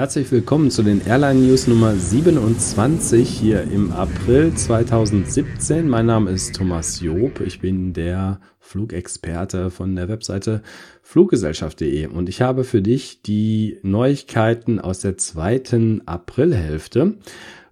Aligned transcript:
Herzlich 0.00 0.32
willkommen 0.32 0.70
zu 0.70 0.82
den 0.82 1.06
Airline 1.06 1.40
News 1.40 1.66
Nummer 1.66 1.94
27 1.94 3.28
hier 3.28 3.64
im 3.64 3.92
April 3.92 4.54
2017. 4.54 5.86
Mein 5.86 6.06
Name 6.06 6.30
ist 6.30 6.56
Thomas 6.56 7.02
Job. 7.02 7.42
Ich 7.42 7.60
bin 7.60 7.92
der 7.92 8.40
Flugexperte 8.60 9.70
von 9.70 9.94
der 9.94 10.08
Webseite 10.08 10.62
fluggesellschaft.de 11.02 12.06
und 12.06 12.30
ich 12.30 12.40
habe 12.40 12.64
für 12.64 12.80
dich 12.80 13.20
die 13.20 13.78
Neuigkeiten 13.82 14.80
aus 14.80 15.00
der 15.00 15.18
zweiten 15.18 16.00
Aprilhälfte 16.08 17.18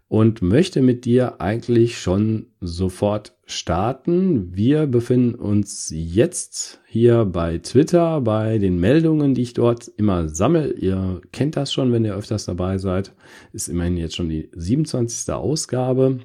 und 0.08 0.42
möchte 0.42 0.82
mit 0.82 1.06
dir 1.06 1.40
eigentlich 1.40 1.98
schon 1.98 2.48
sofort 2.60 3.37
starten. 3.50 4.54
Wir 4.54 4.86
befinden 4.86 5.34
uns 5.34 5.90
jetzt 5.94 6.80
hier 6.86 7.24
bei 7.24 7.58
Twitter, 7.58 8.20
bei 8.20 8.58
den 8.58 8.78
Meldungen, 8.78 9.34
die 9.34 9.42
ich 9.42 9.54
dort 9.54 9.88
immer 9.96 10.28
sammle. 10.28 10.72
Ihr 10.72 11.20
kennt 11.32 11.56
das 11.56 11.72
schon, 11.72 11.92
wenn 11.92 12.04
ihr 12.04 12.14
öfters 12.14 12.44
dabei 12.44 12.78
seid. 12.78 13.12
Ist 13.52 13.68
immerhin 13.68 13.96
jetzt 13.96 14.16
schon 14.16 14.28
die 14.28 14.50
27. 14.54 15.34
Ausgabe. 15.34 16.20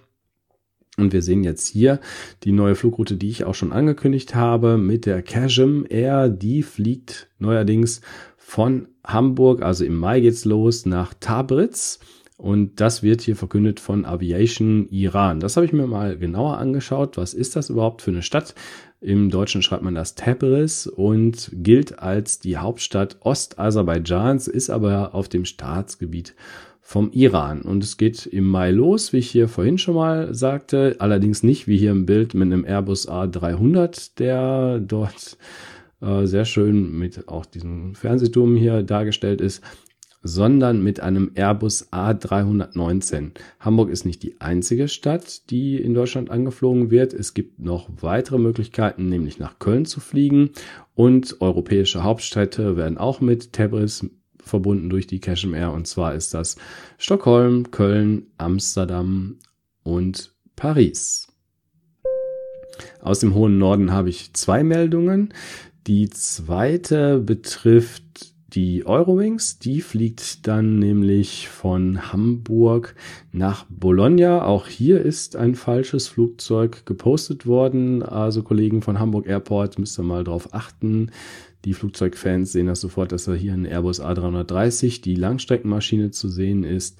Und 0.98 1.12
wir 1.12 1.22
sehen 1.24 1.44
jetzt 1.44 1.68
hier 1.68 2.00
die 2.44 2.52
neue 2.52 2.76
Flugroute, 2.76 3.16
die 3.16 3.30
ich 3.30 3.46
auch 3.46 3.56
schon 3.56 3.72
angekündigt 3.72 4.36
habe, 4.36 4.78
mit 4.78 5.06
der 5.06 5.24
Casham 5.24 5.86
Air. 5.90 6.30
Die 6.30 6.62
fliegt 6.62 7.30
neuerdings 7.40 8.02
von 8.38 8.90
Hamburg, 9.04 9.64
also 9.64 9.86
im 9.86 9.96
Mai 9.96 10.20
geht's 10.20 10.46
los, 10.46 10.86
nach 10.86 11.14
Tabritz. 11.20 12.00
Und 12.44 12.82
das 12.82 13.04
wird 13.04 13.22
hier 13.22 13.38
verkündet 13.38 13.80
von 13.80 14.04
Aviation 14.04 14.90
Iran. 14.90 15.40
Das 15.40 15.56
habe 15.56 15.66
ich 15.66 15.72
mir 15.72 15.88
mal 15.88 16.18
genauer 16.18 16.58
angeschaut. 16.58 17.16
Was 17.16 17.34
ist 17.34 17.56
das 17.56 17.70
überhaupt 17.70 18.02
für 18.02 18.12
eine 18.12 18.22
Stadt? 18.22 18.54
Im 19.00 19.30
Deutschen 19.30 19.62
schreibt 19.62 19.82
man 19.82 19.96
das 19.96 20.16
Tabriz 20.16 20.86
und 20.86 21.50
gilt 21.54 22.00
als 22.00 22.40
die 22.40 22.58
Hauptstadt 22.58 23.16
Ostaserbaidschans, 23.22 24.50
ist 24.50 24.70
aber 24.70 25.16
auf 25.16 25.30
dem 25.30 25.46
Staatsgebiet 25.46 26.36
vom 26.82 27.12
Iran. 27.14 27.62
Und 27.62 27.82
es 27.82 27.96
geht 27.96 28.26
im 28.26 28.50
Mai 28.50 28.72
los, 28.72 29.14
wie 29.14 29.20
ich 29.20 29.32
hier 29.32 29.48
vorhin 29.48 29.78
schon 29.78 29.96
mal 29.96 30.34
sagte. 30.34 30.98
Allerdings 31.00 31.44
nicht 31.44 31.70
wie 31.70 31.78
hier 31.78 31.92
im 31.92 32.06
Bild 32.06 32.34
mit 32.34 32.52
einem 32.52 32.66
Airbus 32.66 33.08
A300, 33.08 34.18
der 34.18 34.80
dort 34.80 35.38
äh, 36.02 36.26
sehr 36.26 36.44
schön 36.44 36.98
mit 37.00 37.30
auch 37.30 37.46
diesem 37.46 37.96
Fernsehturm 37.96 38.58
hier 38.58 38.84
dargestellt 38.84 39.40
ist, 39.40 39.64
sondern 40.24 40.82
mit 40.82 41.02
einem 41.02 41.32
Airbus 41.36 41.92
A319. 41.92 43.32
Hamburg 43.60 43.90
ist 43.90 44.06
nicht 44.06 44.24
die 44.24 44.40
einzige 44.40 44.88
Stadt, 44.88 45.50
die 45.50 45.76
in 45.76 45.94
Deutschland 45.94 46.32
angeflogen 46.32 46.90
wird. 46.90 47.14
Es 47.14 47.34
gibt 47.34 47.60
noch 47.60 47.90
weitere 48.00 48.40
Möglichkeiten, 48.40 49.10
nämlich 49.10 49.38
nach 49.38 49.60
Köln 49.60 49.86
zu 49.86 50.00
fliegen 50.00 50.52
und 50.96 51.42
europäische 51.42 52.04
Hauptstädte 52.04 52.78
werden 52.78 52.98
auch 52.98 53.20
mit 53.20 53.52
Tabriz 53.52 54.06
verbunden 54.42 54.90
durch 54.90 55.08
die 55.08 55.20
Casham 55.20 55.54
Air 55.54 55.72
und 55.72 55.88
zwar 55.88 56.16
ist 56.16 56.34
das 56.34 56.58
Stockholm, 56.98 57.72
Köln, 57.72 58.28
Amsterdam 58.38 59.38
und 59.84 60.34
Paris. 60.56 61.28
Aus 63.02 63.20
dem 63.20 63.36
hohen 63.36 63.58
Norden 63.58 63.92
habe 63.92 64.10
ich 64.10 64.34
zwei 64.34 64.64
Meldungen. 64.64 65.34
Die 65.88 66.10
zweite 66.10 67.20
betrifft 67.20 68.33
die 68.54 68.86
Eurowings, 68.86 69.58
die 69.58 69.82
fliegt 69.82 70.48
dann 70.48 70.78
nämlich 70.78 71.48
von 71.48 72.14
Hamburg 72.14 72.96
nach 73.32 73.66
Bologna. 73.68 74.46
Auch 74.46 74.68
hier 74.68 75.02
ist 75.02 75.36
ein 75.36 75.56
falsches 75.56 76.08
Flugzeug 76.08 76.86
gepostet 76.86 77.48
worden. 77.48 78.04
Also 78.04 78.44
Kollegen 78.44 78.84
von 78.84 79.00
Hamburg 79.00 79.26
Airport 79.26 79.80
müsst 79.80 79.98
ihr 80.00 80.04
mal 80.04 80.24
drauf 80.24 80.54
achten. 80.54 81.12
Die 81.66 81.74
Flugzeugfans 81.74 82.52
sehen 82.52 82.68
das 82.68 82.82
sofort, 82.82 83.12
dass 83.12 83.26
da 83.26 83.34
hier 83.34 83.54
ein 83.54 83.66
Airbus 83.66 84.02
A330, 84.02 85.02
die 85.02 85.16
Langstreckenmaschine 85.16 86.12
zu 86.12 86.30
sehen 86.30 86.64
ist 86.64 87.00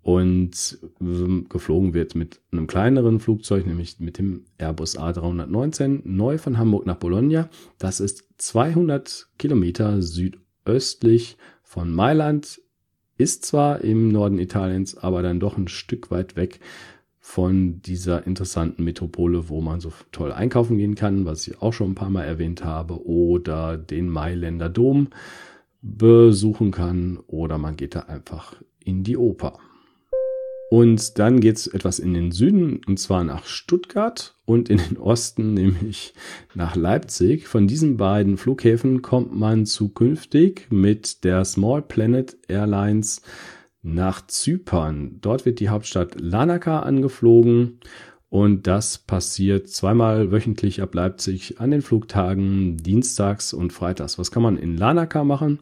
und 0.00 0.78
ähm, 1.00 1.46
geflogen 1.48 1.92
wird 1.92 2.14
mit 2.14 2.40
einem 2.52 2.66
kleineren 2.66 3.20
Flugzeug, 3.20 3.66
nämlich 3.66 4.00
mit 4.00 4.18
dem 4.18 4.44
Airbus 4.56 4.98
A319, 4.98 6.02
neu 6.04 6.38
von 6.38 6.56
Hamburg 6.56 6.86
nach 6.86 6.96
Bologna. 6.96 7.50
Das 7.78 8.00
ist 8.00 8.24
200 8.38 9.28
Kilometer 9.38 10.00
südöstlich 10.00 10.43
östlich 10.64 11.36
von 11.62 11.92
Mailand, 11.92 12.60
ist 13.16 13.44
zwar 13.44 13.82
im 13.82 14.08
Norden 14.08 14.38
Italiens, 14.38 14.96
aber 14.96 15.22
dann 15.22 15.40
doch 15.40 15.56
ein 15.56 15.68
Stück 15.68 16.10
weit 16.10 16.36
weg 16.36 16.60
von 17.20 17.80
dieser 17.80 18.26
interessanten 18.26 18.84
Metropole, 18.84 19.48
wo 19.48 19.60
man 19.60 19.80
so 19.80 19.92
toll 20.12 20.32
einkaufen 20.32 20.76
gehen 20.76 20.94
kann, 20.94 21.24
was 21.24 21.46
ich 21.48 21.62
auch 21.62 21.72
schon 21.72 21.92
ein 21.92 21.94
paar 21.94 22.10
Mal 22.10 22.24
erwähnt 22.24 22.64
habe, 22.64 23.06
oder 23.06 23.78
den 23.78 24.08
Mailänder 24.08 24.68
Dom 24.68 25.08
besuchen 25.80 26.70
kann, 26.70 27.18
oder 27.26 27.56
man 27.56 27.76
geht 27.76 27.94
da 27.94 28.00
einfach 28.00 28.56
in 28.84 29.04
die 29.04 29.16
Oper. 29.16 29.58
Und 30.68 31.18
dann 31.18 31.40
geht's 31.40 31.66
etwas 31.66 31.98
in 31.98 32.14
den 32.14 32.32
Süden, 32.32 32.80
und 32.86 32.98
zwar 32.98 33.22
nach 33.22 33.46
Stuttgart 33.46 34.34
und 34.44 34.68
in 34.68 34.78
den 34.78 34.96
Osten, 34.96 35.54
nämlich 35.54 36.14
nach 36.54 36.74
Leipzig. 36.74 37.46
Von 37.46 37.68
diesen 37.68 37.96
beiden 37.96 38.36
Flughäfen 38.36 39.02
kommt 39.02 39.34
man 39.34 39.66
zukünftig 39.66 40.66
mit 40.70 41.24
der 41.24 41.44
Small 41.44 41.82
Planet 41.82 42.36
Airlines 42.48 43.22
nach 43.82 44.26
Zypern. 44.26 45.18
Dort 45.20 45.44
wird 45.44 45.60
die 45.60 45.68
Hauptstadt 45.68 46.20
Lanaka 46.20 46.80
angeflogen 46.80 47.78
und 48.34 48.66
das 48.66 48.98
passiert 48.98 49.68
zweimal 49.68 50.32
wöchentlich 50.32 50.82
ab 50.82 50.92
Leipzig 50.94 51.60
an 51.60 51.70
den 51.70 51.82
Flugtagen 51.82 52.78
Dienstags 52.78 53.52
und 53.52 53.72
Freitags. 53.72 54.18
Was 54.18 54.32
kann 54.32 54.42
man 54.42 54.56
in 54.56 54.76
Lanaka 54.76 55.22
machen? 55.22 55.60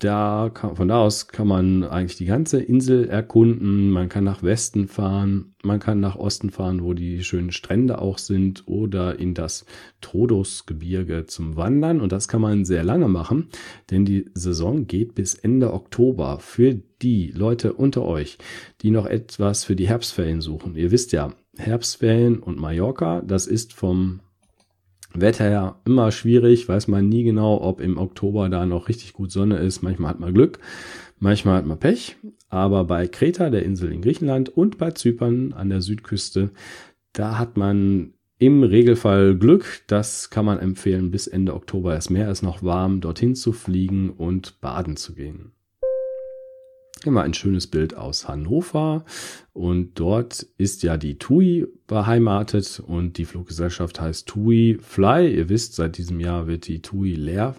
Da 0.00 0.50
kann, 0.52 0.76
von 0.76 0.88
da 0.88 1.00
aus 1.00 1.28
kann 1.28 1.46
man 1.46 1.84
eigentlich 1.84 2.16
die 2.16 2.24
ganze 2.24 2.60
Insel 2.60 3.08
erkunden. 3.08 3.90
Man 3.90 4.08
kann 4.08 4.24
nach 4.24 4.42
Westen 4.42 4.88
fahren, 4.88 5.54
man 5.62 5.78
kann 5.80 6.00
nach 6.00 6.16
Osten 6.16 6.50
fahren, 6.50 6.82
wo 6.82 6.94
die 6.94 7.22
schönen 7.22 7.52
Strände 7.52 8.00
auch 8.00 8.18
sind, 8.18 8.64
oder 8.66 9.18
in 9.18 9.34
das 9.34 9.64
Trodosgebirge 10.00 11.26
zum 11.26 11.56
Wandern. 11.56 12.00
Und 12.00 12.12
das 12.12 12.28
kann 12.28 12.40
man 12.40 12.64
sehr 12.64 12.84
lange 12.84 13.08
machen, 13.08 13.48
denn 13.90 14.04
die 14.04 14.30
Saison 14.34 14.86
geht 14.86 15.14
bis 15.14 15.34
Ende 15.34 15.72
Oktober. 15.72 16.38
Für 16.40 16.74
die 16.74 17.30
Leute 17.30 17.72
unter 17.72 18.02
euch, 18.04 18.38
die 18.82 18.90
noch 18.90 19.06
etwas 19.06 19.64
für 19.64 19.76
die 19.76 19.88
Herbstferien 19.88 20.40
suchen. 20.40 20.74
Ihr 20.76 20.90
wisst 20.90 21.12
ja, 21.12 21.32
Herbstferien 21.56 22.40
und 22.40 22.58
Mallorca, 22.58 23.22
das 23.22 23.46
ist 23.46 23.72
vom 23.72 24.20
Wetter 25.14 25.50
ja 25.50 25.80
immer 25.84 26.10
schwierig, 26.12 26.68
weiß 26.68 26.88
man 26.88 27.08
nie 27.08 27.22
genau, 27.24 27.60
ob 27.60 27.80
im 27.80 27.98
Oktober 27.98 28.48
da 28.48 28.66
noch 28.66 28.88
richtig 28.88 29.12
gut 29.12 29.30
Sonne 29.30 29.58
ist. 29.58 29.82
Manchmal 29.82 30.10
hat 30.10 30.20
man 30.20 30.34
Glück, 30.34 30.58
manchmal 31.18 31.56
hat 31.56 31.66
man 31.66 31.78
Pech. 31.78 32.16
Aber 32.48 32.84
bei 32.84 33.08
Kreta, 33.08 33.50
der 33.50 33.64
Insel 33.64 33.92
in 33.92 34.02
Griechenland 34.02 34.48
und 34.48 34.78
bei 34.78 34.90
Zypern 34.92 35.52
an 35.52 35.70
der 35.70 35.80
Südküste, 35.80 36.50
da 37.12 37.38
hat 37.38 37.56
man 37.56 38.14
im 38.38 38.62
Regelfall 38.62 39.36
Glück. 39.36 39.82
Das 39.86 40.30
kann 40.30 40.44
man 40.44 40.58
empfehlen, 40.58 41.10
bis 41.10 41.26
Ende 41.26 41.54
Oktober. 41.54 41.94
Das 41.94 42.10
Meer 42.10 42.30
ist 42.30 42.42
noch 42.42 42.62
warm, 42.62 43.00
dorthin 43.00 43.34
zu 43.34 43.52
fliegen 43.52 44.10
und 44.10 44.60
baden 44.60 44.96
zu 44.96 45.14
gehen. 45.14 45.53
Immer 47.06 47.22
ein 47.22 47.34
schönes 47.34 47.66
Bild 47.66 47.96
aus 47.96 48.28
Hannover. 48.28 49.04
Und 49.52 49.98
dort 50.00 50.46
ist 50.56 50.82
ja 50.82 50.96
die 50.96 51.18
TUI 51.18 51.66
beheimatet 51.86 52.82
und 52.84 53.18
die 53.18 53.24
Fluggesellschaft 53.24 54.00
heißt 54.00 54.26
TUI 54.26 54.78
Fly. 54.80 55.34
Ihr 55.34 55.48
wisst, 55.48 55.74
seit 55.74 55.98
diesem 55.98 56.20
Jahr 56.20 56.46
wird 56.46 56.66
die 56.66 56.82
TUI 56.82 57.14
leer, 57.14 57.54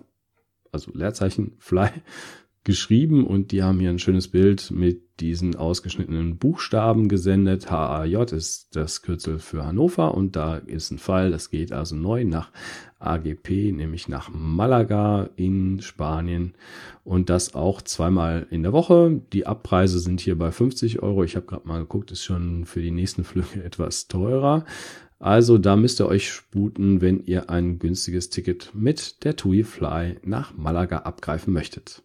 also 0.72 0.92
Leerzeichen 0.94 1.54
Fly 1.60 1.90
geschrieben 2.64 3.26
und 3.26 3.52
die 3.52 3.62
haben 3.64 3.80
hier 3.80 3.92
ein 3.92 4.00
schönes 4.00 4.28
Bild 4.28 4.72
mit 4.72 5.05
diesen 5.20 5.56
ausgeschnittenen 5.56 6.38
Buchstaben 6.38 7.08
gesendet. 7.08 7.72
HAJ 7.72 8.34
ist 8.34 8.76
das 8.76 9.02
Kürzel 9.02 9.40
für 9.40 9.66
Hannover 9.66 10.14
und 10.14 10.36
da 10.36 10.58
ist 10.58 10.92
ein 10.92 10.98
Fall, 10.98 11.32
das 11.32 11.50
geht 11.50 11.72
also 11.72 11.96
neu 11.96 12.26
nach 12.26 12.52
AGP, 13.00 13.72
nämlich 13.72 14.08
nach 14.08 14.30
Malaga 14.30 15.30
in 15.36 15.82
Spanien 15.82 16.54
und 17.04 17.30
das 17.30 17.56
auch 17.56 17.82
zweimal 17.82 18.48
in 18.50 18.64
der 18.64 18.74
Woche. 18.74 19.22
Die 19.32 19.46
Abpreise 19.46 20.00
sind 20.00 20.22
hier 20.22 20.38
bei 20.38 20.52
50 20.52 21.02
Euro. 21.02 21.24
Ich 21.24 21.36
habe 21.36 21.46
gerade 21.46 21.68
mal 21.68 21.80
geguckt, 21.80 22.12
ist 22.12 22.24
schon 22.24 22.66
für 22.66 22.82
die 22.82 22.92
nächsten 22.92 23.24
Flüge 23.24 23.46
etwas 23.64 24.08
teurer. 24.08 24.66
Also 25.20 25.58
da 25.58 25.76
müsst 25.76 26.02
ihr 26.02 26.08
euch 26.08 26.30
sputen, 26.30 27.00
wenn 27.02 27.24
ihr 27.24 27.50
ein 27.50 27.80
günstiges 27.80 28.30
Ticket 28.30 28.72
mit 28.74 29.24
der 29.24 29.36
TUI 29.36 29.64
Fly 29.64 30.18
nach 30.24 30.56
Malaga 30.56 31.00
abgreifen 31.00 31.54
möchtet. 31.54 32.05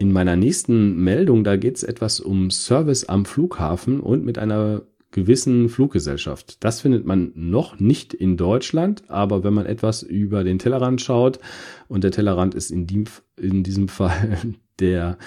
In 0.00 0.12
meiner 0.12 0.36
nächsten 0.36 1.02
Meldung, 1.02 1.42
da 1.42 1.56
geht 1.56 1.76
es 1.76 1.82
etwas 1.82 2.20
um 2.20 2.50
Service 2.50 3.04
am 3.04 3.24
Flughafen 3.24 3.98
und 3.98 4.24
mit 4.24 4.38
einer 4.38 4.82
gewissen 5.10 5.68
Fluggesellschaft. 5.68 6.62
Das 6.62 6.82
findet 6.82 7.04
man 7.04 7.32
noch 7.34 7.80
nicht 7.80 8.14
in 8.14 8.36
Deutschland, 8.36 9.02
aber 9.08 9.42
wenn 9.42 9.54
man 9.54 9.66
etwas 9.66 10.04
über 10.04 10.44
den 10.44 10.60
Tellerrand 10.60 11.00
schaut, 11.00 11.40
und 11.88 12.04
der 12.04 12.12
Tellerrand 12.12 12.54
ist 12.54 12.70
in, 12.70 12.86
die, 12.86 13.04
in 13.36 13.64
diesem 13.64 13.88
Fall 13.88 14.38
der 14.78 15.18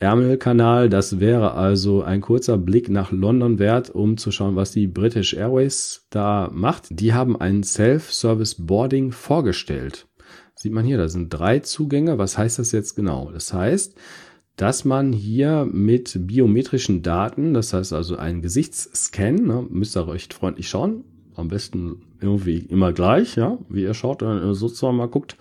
Ärmelkanal, 0.00 0.88
das 0.88 1.20
wäre 1.20 1.52
also 1.52 2.02
ein 2.02 2.22
kurzer 2.22 2.56
Blick 2.56 2.88
nach 2.88 3.12
London 3.12 3.58
wert, 3.58 3.90
um 3.90 4.16
zu 4.16 4.30
schauen, 4.30 4.56
was 4.56 4.70
die 4.70 4.86
British 4.86 5.34
Airways 5.34 6.06
da 6.08 6.48
macht. 6.50 6.86
Die 6.90 7.12
haben 7.12 7.38
ein 7.38 7.62
Self-Service 7.62 8.54
Boarding 8.64 9.12
vorgestellt. 9.12 10.07
Sieht 10.58 10.72
man 10.72 10.84
hier, 10.84 10.98
da 10.98 11.08
sind 11.08 11.28
drei 11.28 11.60
Zugänge. 11.60 12.18
Was 12.18 12.36
heißt 12.36 12.58
das 12.58 12.72
jetzt 12.72 12.96
genau? 12.96 13.30
Das 13.32 13.52
heißt, 13.52 13.94
dass 14.56 14.84
man 14.84 15.12
hier 15.12 15.68
mit 15.70 16.26
biometrischen 16.26 17.02
Daten, 17.02 17.54
das 17.54 17.72
heißt 17.72 17.92
also 17.92 18.16
ein 18.16 18.42
Gesichtsscan, 18.42 19.36
ne, 19.36 19.64
müsst 19.70 19.96
ihr 19.96 20.08
recht 20.08 20.34
freundlich 20.34 20.68
schauen, 20.68 21.04
am 21.36 21.46
besten 21.46 22.02
irgendwie 22.20 22.58
immer 22.58 22.92
gleich, 22.92 23.36
ja, 23.36 23.56
wie 23.68 23.82
ihr 23.82 23.94
schaut, 23.94 24.22
wenn 24.22 24.42
ihr 24.42 24.54
sozusagen 24.54 24.96
mal 24.96 25.06
guckt, 25.06 25.36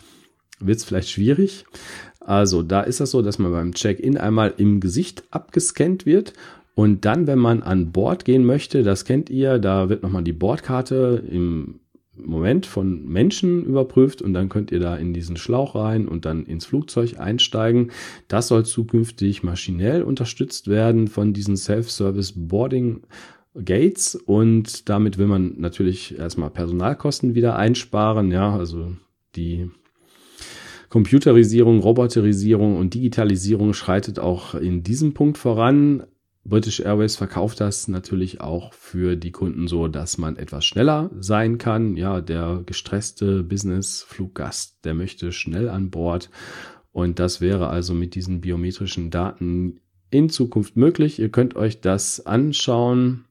wird 0.60 0.78
es 0.78 0.86
vielleicht 0.86 1.10
schwierig. 1.10 1.66
Also 2.20 2.62
da 2.62 2.82
ist 2.82 3.00
das 3.00 3.10
so, 3.10 3.24
dass 3.24 3.40
man 3.40 3.52
beim 3.52 3.74
Check-in 3.74 4.18
einmal 4.18 4.54
im 4.58 4.80
Gesicht 4.80 5.24
abgescannt 5.32 6.06
wird 6.06 6.34
und 6.76 7.06
dann, 7.06 7.26
wenn 7.26 7.40
man 7.40 7.64
an 7.64 7.92
Bord 7.92 8.24
gehen 8.24 8.46
möchte, 8.46 8.84
das 8.84 9.04
kennt 9.04 9.32
ihr, 9.32 9.58
da 9.58 9.90
wird 9.90 10.04
nochmal 10.04 10.24
die 10.24 10.34
Bordkarte 10.34 11.24
im 11.28 11.80
Moment 12.26 12.66
von 12.66 13.06
Menschen 13.06 13.66
überprüft 13.66 14.22
und 14.22 14.34
dann 14.34 14.50
könnt 14.50 14.72
ihr 14.72 14.80
da 14.80 14.96
in 14.96 15.14
diesen 15.14 15.38
Schlauch 15.38 15.76
rein 15.76 16.08
und 16.08 16.26
dann 16.26 16.46
ins 16.46 16.66
Flugzeug 16.66 17.20
einsteigen. 17.20 17.92
Das 18.28 18.48
soll 18.48 18.66
zukünftig 18.66 19.44
maschinell 19.44 20.04
unterstützt 20.04 20.68
werden 20.68 21.08
von 21.08 21.34
diesen 21.34 21.58
Self-Service 21.58 22.34
Boarding 22.36 23.02
Gates 23.64 24.16
und 24.16 24.88
damit 24.90 25.18
will 25.18 25.28
man 25.28 25.56
natürlich 25.58 26.18
erstmal 26.18 26.50
Personalkosten 26.50 27.36
wieder 27.36 27.56
einsparen, 27.56 28.32
ja, 28.32 28.56
also 28.56 28.94
die 29.36 29.70
Computerisierung, 30.90 31.80
Roboterisierung 31.80 32.78
und 32.78 32.94
Digitalisierung 32.94 33.74
schreitet 33.74 34.20
auch 34.20 34.56
in 34.56 34.84
diesem 34.84 35.14
Punkt 35.14 35.38
voran. 35.38 36.04
British 36.48 36.80
Airways 36.80 37.18
verkauft 37.18 37.60
das 37.60 37.90
natürlich 37.90 38.40
auch 38.40 38.74
für 38.74 39.18
die 39.18 39.32
Kunden 39.32 39.68
so, 39.68 39.90
dass 39.90 40.18
man 40.18 40.38
etwas 40.38 40.66
schneller 40.66 41.10
sein 41.20 41.58
kann. 41.58 41.98
Ja, 41.98 42.22
der 42.22 42.64
gestresste 42.66 43.44
Business-Fluggast, 43.44 44.86
der 44.86 44.94
möchte 44.94 45.34
schnell 45.34 45.68
an 45.68 45.90
Bord. 45.90 46.30
Und 46.94 47.20
das 47.20 47.42
wäre 47.42 47.68
also 47.68 47.94
mit 47.94 48.16
diesen 48.16 48.40
biometrischen 48.40 49.12
Daten 49.12 49.82
in 50.10 50.30
Zukunft 50.30 50.78
möglich. 50.78 51.20
Ihr 51.20 51.30
könnt 51.30 51.56
euch 51.58 51.82
das 51.82 52.26
anschauen 52.26 53.26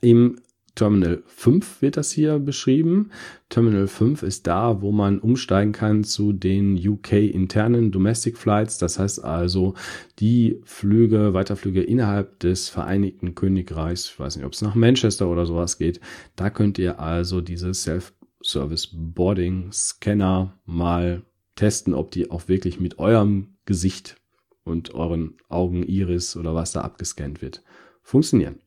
im 0.00 0.36
Terminal 0.74 1.22
5 1.26 1.82
wird 1.82 1.96
das 1.96 2.10
hier 2.10 2.40
beschrieben. 2.40 3.10
Terminal 3.48 3.86
5 3.86 4.24
ist 4.24 4.46
da, 4.48 4.82
wo 4.82 4.90
man 4.90 5.20
umsteigen 5.20 5.72
kann 5.72 6.02
zu 6.02 6.32
den 6.32 6.76
UK 6.76 7.12
internen 7.12 7.92
Domestic 7.92 8.36
Flights. 8.36 8.78
Das 8.78 8.98
heißt 8.98 9.22
also 9.22 9.74
die 10.18 10.60
Flüge, 10.64 11.32
Weiterflüge 11.32 11.82
innerhalb 11.82 12.40
des 12.40 12.68
Vereinigten 12.68 13.36
Königreichs. 13.36 14.06
Ich 14.06 14.18
weiß 14.18 14.36
nicht, 14.36 14.44
ob 14.44 14.52
es 14.52 14.62
nach 14.62 14.74
Manchester 14.74 15.28
oder 15.28 15.46
sowas 15.46 15.78
geht. 15.78 16.00
Da 16.34 16.50
könnt 16.50 16.78
ihr 16.78 16.98
also 16.98 17.40
diese 17.40 17.72
Self-Service 17.72 18.90
Boarding 18.92 19.70
Scanner 19.70 20.58
mal 20.66 21.22
testen, 21.54 21.94
ob 21.94 22.10
die 22.10 22.32
auch 22.32 22.48
wirklich 22.48 22.80
mit 22.80 22.98
eurem 22.98 23.54
Gesicht 23.64 24.16
und 24.64 24.94
euren 24.94 25.36
Augen, 25.48 25.84
Iris 25.84 26.36
oder 26.36 26.54
was 26.54 26.72
da 26.72 26.80
abgescannt 26.80 27.42
wird, 27.42 27.62
funktionieren. 28.02 28.58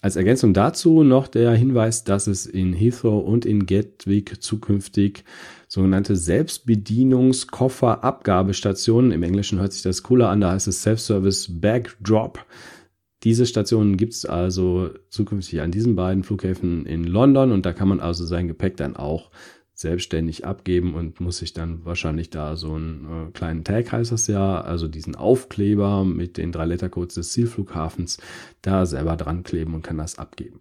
Als 0.00 0.14
Ergänzung 0.14 0.54
dazu 0.54 1.02
noch 1.02 1.26
der 1.26 1.50
Hinweis, 1.52 2.04
dass 2.04 2.28
es 2.28 2.46
in 2.46 2.72
Heathrow 2.72 3.26
und 3.26 3.44
in 3.44 3.66
Gatwick 3.66 4.40
zukünftig 4.40 5.24
sogenannte 5.66 6.14
Selbstbedienungskofferabgabestationen, 6.14 9.10
im 9.10 9.24
Englischen 9.24 9.58
hört 9.58 9.72
sich 9.72 9.82
das 9.82 10.04
cooler 10.04 10.28
an, 10.28 10.40
da 10.40 10.52
heißt 10.52 10.68
es 10.68 10.82
Self-Service 10.82 11.60
Bag 11.60 11.96
Drop. 12.00 12.46
Diese 13.24 13.46
Stationen 13.46 13.96
gibt 13.96 14.14
es 14.14 14.24
also 14.24 14.90
zukünftig 15.08 15.60
an 15.60 15.72
diesen 15.72 15.96
beiden 15.96 16.22
Flughäfen 16.22 16.86
in 16.86 17.02
London 17.02 17.50
und 17.50 17.66
da 17.66 17.72
kann 17.72 17.88
man 17.88 17.98
also 17.98 18.24
sein 18.24 18.46
Gepäck 18.46 18.76
dann 18.76 18.94
auch 18.94 19.32
selbstständig 19.78 20.44
abgeben 20.44 20.94
und 20.94 21.20
muss 21.20 21.38
sich 21.38 21.52
dann 21.52 21.84
wahrscheinlich 21.84 22.30
da 22.30 22.56
so 22.56 22.74
einen 22.74 23.28
äh, 23.28 23.30
kleinen 23.32 23.62
Tag 23.62 23.92
heißt 23.92 24.10
das 24.10 24.26
ja, 24.26 24.60
also 24.60 24.88
diesen 24.88 25.14
Aufkleber 25.14 26.04
mit 26.04 26.36
den 26.36 26.50
drei 26.50 26.66
Lettercodes 26.66 27.14
des 27.14 27.30
Zielflughafens 27.30 28.18
da 28.60 28.86
selber 28.86 29.16
dran 29.16 29.44
kleben 29.44 29.74
und 29.74 29.82
kann 29.82 29.98
das 29.98 30.18
abgeben. 30.18 30.60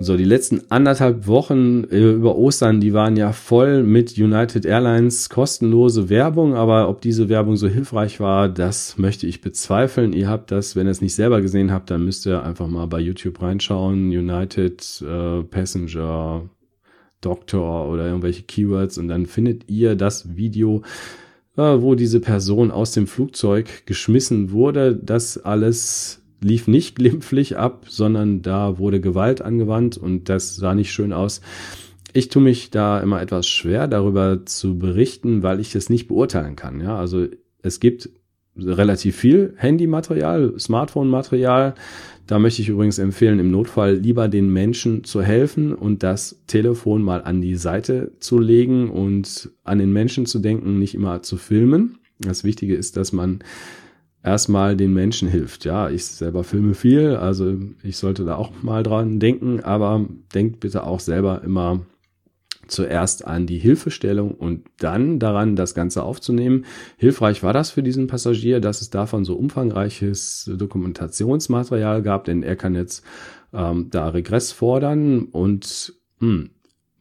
So, 0.00 0.16
die 0.16 0.24
letzten 0.24 0.62
anderthalb 0.72 1.28
Wochen 1.28 1.84
äh, 1.84 2.14
über 2.14 2.36
Ostern, 2.36 2.80
die 2.80 2.92
waren 2.92 3.16
ja 3.16 3.32
voll 3.32 3.84
mit 3.84 4.18
United 4.18 4.66
Airlines 4.66 5.28
kostenlose 5.28 6.08
Werbung, 6.08 6.54
aber 6.54 6.88
ob 6.88 7.00
diese 7.00 7.28
Werbung 7.28 7.56
so 7.56 7.68
hilfreich 7.68 8.18
war, 8.18 8.48
das 8.48 8.98
möchte 8.98 9.28
ich 9.28 9.40
bezweifeln. 9.40 10.12
Ihr 10.12 10.28
habt 10.28 10.50
das, 10.50 10.74
wenn 10.74 10.88
ihr 10.88 10.90
es 10.90 11.00
nicht 11.00 11.14
selber 11.14 11.40
gesehen 11.40 11.70
habt, 11.70 11.90
dann 11.90 12.04
müsst 12.04 12.26
ihr 12.26 12.42
einfach 12.42 12.66
mal 12.66 12.86
bei 12.86 12.98
YouTube 12.98 13.40
reinschauen. 13.40 14.08
United 14.08 15.04
äh, 15.06 15.44
Passenger 15.44 16.50
Doktor 17.22 17.88
oder 17.88 18.06
irgendwelche 18.06 18.42
Keywords 18.42 18.98
und 18.98 19.08
dann 19.08 19.24
findet 19.24 19.70
ihr 19.70 19.96
das 19.96 20.36
Video, 20.36 20.82
äh, 21.56 21.62
wo 21.62 21.94
diese 21.94 22.20
Person 22.20 22.70
aus 22.70 22.92
dem 22.92 23.06
Flugzeug 23.06 23.86
geschmissen 23.86 24.50
wurde. 24.50 24.94
Das 24.94 25.38
alles 25.38 26.22
lief 26.40 26.68
nicht 26.68 26.94
glimpflich 26.96 27.56
ab, 27.56 27.86
sondern 27.88 28.42
da 28.42 28.78
wurde 28.78 29.00
Gewalt 29.00 29.40
angewandt 29.40 29.96
und 29.96 30.28
das 30.28 30.56
sah 30.56 30.74
nicht 30.74 30.92
schön 30.92 31.12
aus. 31.12 31.40
Ich 32.12 32.28
tue 32.28 32.42
mich 32.42 32.70
da 32.70 33.00
immer 33.00 33.22
etwas 33.22 33.48
schwer, 33.48 33.88
darüber 33.88 34.44
zu 34.44 34.78
berichten, 34.78 35.42
weil 35.42 35.60
ich 35.60 35.74
es 35.74 35.88
nicht 35.88 36.08
beurteilen 36.08 36.56
kann. 36.56 36.80
Ja, 36.82 36.98
also 36.98 37.26
es 37.62 37.80
gibt 37.80 38.10
relativ 38.56 39.16
viel 39.16 39.54
Handymaterial, 39.56 40.54
Smartphone-Material. 40.58 41.74
Da 42.26 42.38
möchte 42.38 42.62
ich 42.62 42.68
übrigens 42.68 42.98
empfehlen, 42.98 43.38
im 43.38 43.50
Notfall 43.50 43.94
lieber 43.94 44.28
den 44.28 44.52
Menschen 44.52 45.04
zu 45.04 45.22
helfen 45.22 45.74
und 45.74 46.02
das 46.02 46.42
Telefon 46.46 47.02
mal 47.02 47.22
an 47.22 47.40
die 47.40 47.56
Seite 47.56 48.12
zu 48.20 48.38
legen 48.38 48.90
und 48.90 49.50
an 49.64 49.78
den 49.78 49.92
Menschen 49.92 50.26
zu 50.26 50.38
denken, 50.38 50.78
nicht 50.78 50.94
immer 50.94 51.22
zu 51.22 51.36
filmen. 51.36 51.98
Das 52.20 52.44
Wichtige 52.44 52.76
ist, 52.76 52.96
dass 52.96 53.12
man 53.12 53.40
erstmal 54.22 54.76
den 54.76 54.92
Menschen 54.92 55.28
hilft. 55.28 55.64
Ja, 55.64 55.90
ich 55.90 56.04
selber 56.04 56.44
filme 56.44 56.74
viel, 56.74 57.16
also 57.16 57.56
ich 57.82 57.96
sollte 57.96 58.24
da 58.24 58.36
auch 58.36 58.52
mal 58.62 58.82
dran 58.82 59.18
denken, 59.18 59.60
aber 59.60 60.06
denkt 60.34 60.60
bitte 60.60 60.84
auch 60.84 61.00
selber 61.00 61.42
immer 61.44 61.80
zuerst 62.66 63.26
an 63.26 63.46
die 63.46 63.58
Hilfestellung 63.58 64.32
und 64.32 64.66
dann 64.78 65.18
daran, 65.18 65.56
das 65.56 65.74
Ganze 65.74 66.02
aufzunehmen. 66.02 66.64
Hilfreich 66.96 67.42
war 67.42 67.52
das 67.52 67.70
für 67.70 67.82
diesen 67.82 68.06
Passagier, 68.06 68.60
dass 68.60 68.80
es 68.80 68.90
davon 68.90 69.24
so 69.24 69.34
umfangreiches 69.34 70.50
Dokumentationsmaterial 70.56 72.02
gab, 72.02 72.24
denn 72.24 72.42
er 72.42 72.56
kann 72.56 72.74
jetzt 72.74 73.04
ähm, 73.52 73.88
da 73.90 74.08
Regress 74.08 74.52
fordern 74.52 75.24
und 75.24 75.94
hm, 76.20 76.50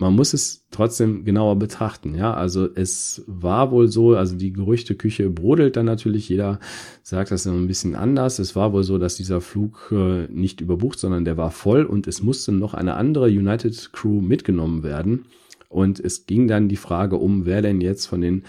man 0.02 0.16
muss 0.16 0.34
es 0.34 0.66
trotzdem 0.72 1.26
genauer 1.26 1.58
betrachten. 1.58 2.16
Ja, 2.16 2.34
also 2.34 2.68
es 2.74 3.24
war 3.28 3.70
wohl 3.70 3.88
so, 3.88 4.16
also 4.16 4.36
die 4.36 4.52
Gerüchteküche 4.52 5.30
brodelt 5.30 5.76
dann 5.76 5.86
natürlich. 5.86 6.28
Jeder 6.28 6.60
sagt 7.04 7.30
das 7.30 7.46
ein 7.46 7.68
bisschen 7.68 7.94
anders. 7.94 8.40
Es 8.40 8.56
war 8.56 8.74
wohl 8.74 8.84
so, 8.84 8.98
dass 8.98 9.16
dieser 9.16 9.42
Flug 9.42 9.92
äh, 9.92 10.26
nicht 10.32 10.60
überbucht, 10.60 10.98
sondern 10.98 11.24
der 11.24 11.38
war 11.38 11.52
voll 11.52 11.86
und 11.86 12.08
es 12.08 12.24
musste 12.24 12.52
noch 12.52 12.74
eine 12.74 12.96
andere 12.96 13.28
United 13.28 13.94
Crew 13.94 14.22
mitgenommen 14.22 14.82
werden. 14.82 15.26
Und 15.72 16.00
es 16.00 16.26
ging 16.26 16.48
dann 16.48 16.68
die 16.68 16.76
Frage 16.76 17.16
um, 17.16 17.46
wer 17.46 17.62
denn 17.62 17.80
jetzt 17.80 18.06
von 18.06 18.22
den 18.22 18.44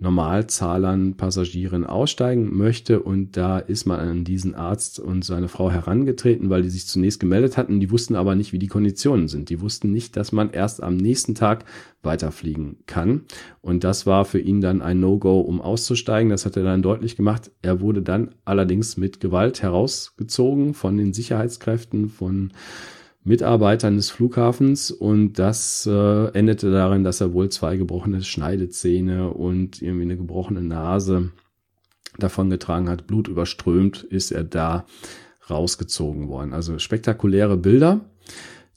Normalzahlern 0.00 1.16
Passagieren 1.16 1.84
aussteigen 1.84 2.56
möchte. 2.56 3.00
Und 3.00 3.36
da 3.36 3.58
ist 3.58 3.84
man 3.84 3.98
an 3.98 4.24
diesen 4.24 4.54
Arzt 4.54 5.00
und 5.00 5.24
seine 5.24 5.48
Frau 5.48 5.70
herangetreten, 5.70 6.50
weil 6.50 6.62
die 6.62 6.70
sich 6.70 6.86
zunächst 6.86 7.18
gemeldet 7.18 7.56
hatten. 7.56 7.80
Die 7.80 7.90
wussten 7.90 8.14
aber 8.14 8.34
nicht, 8.36 8.52
wie 8.52 8.60
die 8.60 8.68
Konditionen 8.68 9.26
sind. 9.26 9.50
Die 9.50 9.60
wussten 9.60 9.90
nicht, 9.90 10.16
dass 10.16 10.30
man 10.30 10.50
erst 10.50 10.82
am 10.82 10.96
nächsten 10.96 11.34
Tag 11.34 11.64
weiterfliegen 12.02 12.76
kann. 12.86 13.22
Und 13.60 13.82
das 13.82 14.06
war 14.06 14.24
für 14.24 14.38
ihn 14.38 14.60
dann 14.60 14.80
ein 14.80 15.00
No-Go, 15.00 15.40
um 15.40 15.60
auszusteigen. 15.60 16.30
Das 16.30 16.46
hat 16.46 16.56
er 16.56 16.62
dann 16.62 16.82
deutlich 16.82 17.16
gemacht. 17.16 17.50
Er 17.60 17.80
wurde 17.80 18.02
dann 18.02 18.36
allerdings 18.44 18.96
mit 18.96 19.18
Gewalt 19.20 19.62
herausgezogen 19.62 20.74
von 20.74 20.96
den 20.96 21.12
Sicherheitskräften, 21.12 22.08
von 22.08 22.52
Mitarbeitern 23.28 23.96
des 23.96 24.10
Flughafens 24.10 24.90
und 24.90 25.34
das 25.38 25.86
äh, 25.86 26.28
endete 26.32 26.72
darin, 26.72 27.04
dass 27.04 27.20
er 27.20 27.34
wohl 27.34 27.50
zwei 27.50 27.76
gebrochene 27.76 28.22
Schneidezähne 28.22 29.30
und 29.30 29.82
irgendwie 29.82 30.02
eine 30.02 30.16
gebrochene 30.16 30.62
Nase 30.62 31.30
davongetragen 32.18 32.88
hat. 32.88 33.06
Blut 33.06 33.28
überströmt 33.28 34.02
ist 34.02 34.32
er 34.32 34.44
da 34.44 34.86
rausgezogen 35.48 36.28
worden. 36.28 36.54
Also 36.54 36.78
spektakuläre 36.78 37.58
Bilder. 37.58 38.00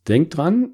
Denkt 0.07 0.35
dran, 0.35 0.71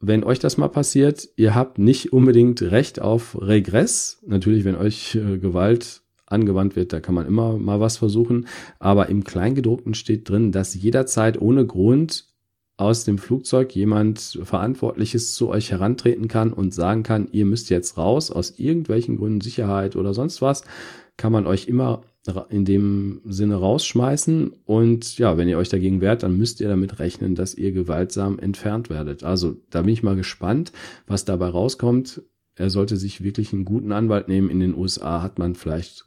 wenn 0.00 0.24
euch 0.24 0.40
das 0.40 0.56
mal 0.56 0.68
passiert, 0.68 1.28
ihr 1.36 1.54
habt 1.54 1.78
nicht 1.78 2.12
unbedingt 2.12 2.60
Recht 2.60 3.00
auf 3.00 3.40
Regress. 3.40 4.20
Natürlich, 4.26 4.64
wenn 4.64 4.74
euch 4.74 5.14
äh, 5.14 5.38
Gewalt 5.38 6.02
angewandt 6.26 6.74
wird, 6.74 6.92
da 6.92 6.98
kann 6.98 7.14
man 7.14 7.26
immer 7.26 7.56
mal 7.56 7.78
was 7.78 7.98
versuchen. 7.98 8.48
Aber 8.80 9.08
im 9.10 9.22
Kleingedruckten 9.22 9.94
steht 9.94 10.28
drin, 10.28 10.50
dass 10.50 10.74
jederzeit 10.74 11.40
ohne 11.40 11.64
Grund 11.66 12.31
aus 12.82 13.04
dem 13.04 13.18
Flugzeug 13.18 13.74
jemand 13.74 14.40
Verantwortliches 14.42 15.34
zu 15.34 15.48
euch 15.48 15.70
herantreten 15.70 16.28
kann 16.28 16.52
und 16.52 16.74
sagen 16.74 17.02
kann, 17.02 17.28
ihr 17.32 17.46
müsst 17.46 17.70
jetzt 17.70 17.96
raus, 17.96 18.30
aus 18.30 18.58
irgendwelchen 18.58 19.16
Gründen 19.16 19.40
Sicherheit 19.40 19.96
oder 19.96 20.12
sonst 20.12 20.42
was, 20.42 20.64
kann 21.16 21.32
man 21.32 21.46
euch 21.46 21.68
immer 21.68 22.02
in 22.50 22.64
dem 22.64 23.20
Sinne 23.24 23.56
rausschmeißen. 23.56 24.52
Und 24.64 25.18
ja, 25.18 25.36
wenn 25.36 25.48
ihr 25.48 25.58
euch 25.58 25.68
dagegen 25.68 26.00
wehrt, 26.00 26.22
dann 26.22 26.36
müsst 26.36 26.60
ihr 26.60 26.68
damit 26.68 26.98
rechnen, 26.98 27.34
dass 27.34 27.54
ihr 27.54 27.72
gewaltsam 27.72 28.38
entfernt 28.38 28.90
werdet. 28.90 29.24
Also 29.24 29.56
da 29.70 29.82
bin 29.82 29.92
ich 29.92 30.02
mal 30.02 30.16
gespannt, 30.16 30.72
was 31.06 31.24
dabei 31.24 31.48
rauskommt. 31.48 32.22
Er 32.54 32.70
sollte 32.70 32.96
sich 32.96 33.24
wirklich 33.24 33.52
einen 33.52 33.64
guten 33.64 33.92
Anwalt 33.92 34.28
nehmen. 34.28 34.50
In 34.50 34.60
den 34.60 34.76
USA 34.76 35.22
hat 35.22 35.38
man 35.38 35.54
vielleicht 35.54 36.06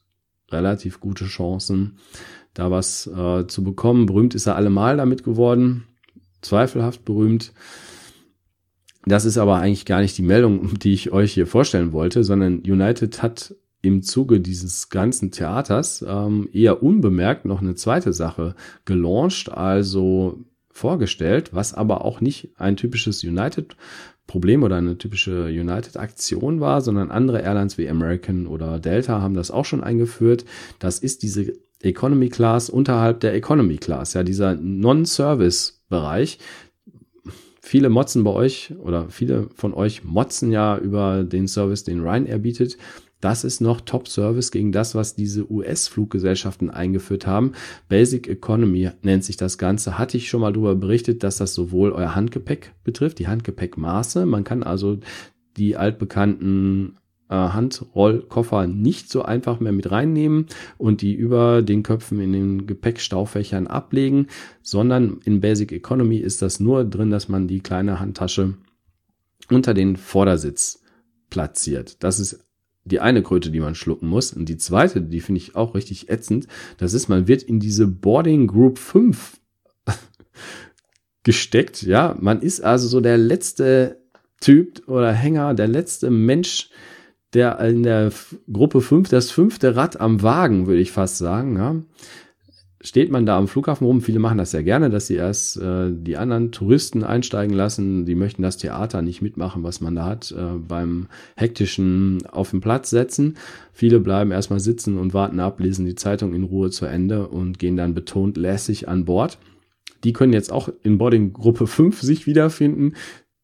relativ 0.52 1.00
gute 1.00 1.26
Chancen, 1.26 1.98
da 2.54 2.72
was 2.72 3.08
äh, 3.08 3.48
zu 3.48 3.64
bekommen. 3.64 4.06
Berühmt 4.06 4.36
ist 4.36 4.46
er 4.46 4.56
allemal 4.56 4.98
damit 4.98 5.24
geworden, 5.24 5.86
zweifelhaft 6.46 7.06
berühmt. 7.06 7.54
Das 9.06 9.26
ist 9.26 9.38
aber 9.38 9.58
eigentlich 9.58 9.86
gar 9.86 10.02
nicht 10.02 10.18
die 10.18 10.24
Meldung, 10.24 10.74
die 10.80 10.94
ich 10.94 11.12
euch 11.12 11.34
hier 11.34 11.48
vorstellen 11.48 11.94
wollte, 11.94 12.24
sondern 12.24 12.60
United 12.60 13.22
hat 13.22 13.56
im 13.82 14.02
Zuge 14.02 14.40
dieses 14.40 14.90
ganzen 14.90 15.32
Theaters 15.32 16.04
ähm, 16.08 16.50
eher 16.52 16.82
unbemerkt 16.82 17.46
noch 17.46 17.62
eine 17.62 17.76
zweite 17.76 18.14
Sache 18.14 18.56
gelauncht, 18.84 19.52
also 19.52 20.44
vorgestellt, 20.72 21.54
was 21.54 21.74
aber 21.74 22.04
auch 22.04 22.20
nicht 22.20 22.50
ein 22.58 22.78
typisches 22.78 23.24
United-Problem 23.24 24.64
oder 24.64 24.78
eine 24.78 24.98
typische 24.98 25.46
United-Aktion 25.46 26.60
war, 26.60 26.82
sondern 26.82 27.12
andere 27.12 27.42
Airlines 27.42 27.78
wie 27.78 27.88
American 27.88 28.48
oder 28.48 28.80
Delta 28.80 29.22
haben 29.22 29.36
das 29.36 29.52
auch 29.52 29.66
schon 29.66 29.84
eingeführt. 29.84 30.46
Das 30.80 30.98
ist 31.00 31.22
diese 31.22 31.54
Economy 31.86 32.30
Class 32.30 32.70
unterhalb 32.70 33.20
der 33.20 33.34
Economy 33.36 33.78
Class, 33.78 34.14
ja, 34.14 34.24
dieser 34.24 34.56
Non-Service-Bereich. 34.56 36.40
Viele 37.62 37.90
motzen 37.90 38.24
bei 38.24 38.32
euch 38.32 38.74
oder 38.80 39.10
viele 39.10 39.50
von 39.56 39.74
euch 39.74 40.04
motzen 40.04 40.52
ja 40.52 40.78
über 40.78 41.24
den 41.24 41.48
Service, 41.48 41.84
den 41.84 42.02
Ryanair 42.02 42.38
bietet. 42.38 42.78
Das 43.22 43.44
ist 43.44 43.60
noch 43.60 43.82
Top-Service 43.82 44.52
gegen 44.52 44.72
das, 44.72 44.94
was 44.94 45.16
diese 45.16 45.50
US-Fluggesellschaften 45.50 46.70
eingeführt 46.70 47.26
haben. 47.26 47.54
Basic 47.90 48.28
Economy 48.28 48.92
nennt 49.02 49.24
sich 49.24 49.36
das 49.36 49.58
Ganze. 49.58 49.98
Hatte 49.98 50.18
ich 50.18 50.30
schon 50.30 50.42
mal 50.42 50.54
darüber 50.54 50.76
berichtet, 50.76 51.24
dass 51.24 51.38
das 51.38 51.56
sowohl 51.56 51.92
euer 51.92 52.14
Handgepäck 52.14 52.74
betrifft, 52.84 53.18
die 53.18 53.28
Handgepäckmaße. 53.28 54.28
Man 54.28 54.44
kann 54.44 54.62
also 54.62 55.00
die 55.58 55.76
altbekannten 55.76 56.98
Handrollkoffer 57.34 58.68
nicht 58.68 59.10
so 59.10 59.24
einfach 59.24 59.60
mehr 59.60 59.72
mit 59.72 59.92
reinnehmen 59.92 60.46
und 60.78 61.02
die 61.02 61.14
über 61.14 61.62
den 61.62 61.82
Köpfen 61.82 62.20
in 62.20 62.34
den 62.34 62.68
Gepäckstaufächern 62.68 63.68
ablegen, 63.68 64.28
sondern 64.62 65.20
in 65.26 65.42
Basic 65.42 65.72
Economy 65.72 66.18
ist 66.18 66.42
das 66.42 66.60
nur 66.60 66.86
drin, 66.86 67.10
dass 67.10 67.28
man 67.28 67.48
die 67.48 67.62
kleine 67.62 68.00
Handtasche 68.00 68.54
unter 69.50 69.74
den 69.74 69.96
Vordersitz 69.96 70.84
platziert. 71.30 72.04
Das 72.04 72.20
ist 72.20 72.46
die 72.84 73.00
eine 73.00 73.24
Kröte, 73.24 73.50
die 73.50 73.60
man 73.60 73.76
schlucken 73.76 74.08
muss. 74.08 74.32
Und 74.32 74.48
die 74.48 74.58
zweite, 74.58 75.02
die 75.02 75.20
finde 75.20 75.42
ich 75.42 75.56
auch 75.56 75.74
richtig 75.74 76.10
ätzend, 76.10 76.48
das 76.78 76.94
ist, 76.94 77.10
man 77.10 77.28
wird 77.28 77.42
in 77.42 77.60
diese 77.60 77.88
Boarding 77.88 78.48
Group 78.48 78.78
5 78.78 79.40
gesteckt. 81.24 81.82
Ja, 81.82 82.16
man 82.20 82.42
ist 82.42 82.62
also 82.62 82.88
so 82.88 83.02
der 83.02 83.18
letzte 83.18 84.00
Typ 84.40 84.88
oder 84.88 85.12
Hänger, 85.12 85.56
der 85.56 85.68
letzte 85.68 86.12
Mensch, 86.12 86.70
der 87.36 87.60
in 87.60 87.84
der 87.84 88.12
Gruppe 88.52 88.82
5, 88.82 89.10
das 89.10 89.30
fünfte 89.30 89.76
Rad 89.76 90.00
am 90.00 90.24
Wagen, 90.24 90.68
würde 90.68 90.82
ich 90.82 90.92
fast 90.92 91.18
sagen. 91.18 91.58
Ja 91.58 91.76
steht 92.86 93.12
man 93.12 93.26
da 93.26 93.38
am 93.38 93.48
Flughafen 93.48 93.86
rum. 93.86 94.02
Viele 94.02 94.20
machen 94.20 94.38
das 94.38 94.52
sehr 94.52 94.64
gerne, 94.64 94.90
dass 94.90 95.08
sie 95.08 95.16
erst 95.16 95.58
äh, 95.58 95.92
die 95.92 96.18
anderen 96.18 96.52
Touristen 96.52 97.04
einsteigen 97.04 97.56
lassen. 97.56 98.06
Die 98.06 98.16
möchten 98.16 98.42
das 98.42 98.58
Theater 98.58 99.02
nicht 99.02 99.22
mitmachen, 99.22 99.64
was 99.64 99.82
man 99.82 99.96
da 99.96 100.06
hat, 100.06 100.32
äh, 100.32 100.58
beim 100.58 101.08
hektischen 101.36 102.26
auf 102.28 102.52
den 102.52 102.62
Platz 102.62 102.90
setzen. 102.90 103.36
Viele 103.74 104.00
bleiben 104.00 104.32
erstmal 104.32 104.60
sitzen 104.60 104.98
und 104.98 105.14
warten 105.14 105.40
ab, 105.40 105.60
lesen 105.60 105.86
die 105.86 105.96
Zeitung 105.96 106.34
in 106.34 106.44
Ruhe 106.44 106.70
zu 106.70 106.86
Ende 106.86 107.28
und 107.28 107.60
gehen 107.60 107.76
dann 107.76 107.94
betont 107.94 108.38
lässig 108.38 108.88
an 108.88 109.06
Bord. 109.06 109.38
Die 110.04 110.14
können 110.14 110.34
jetzt 110.34 110.52
auch 110.52 110.70
in 110.84 110.98
Boarding 111.00 111.34
Gruppe 111.34 111.66
5 111.66 112.02
sich 112.02 112.28
wiederfinden 112.28 112.94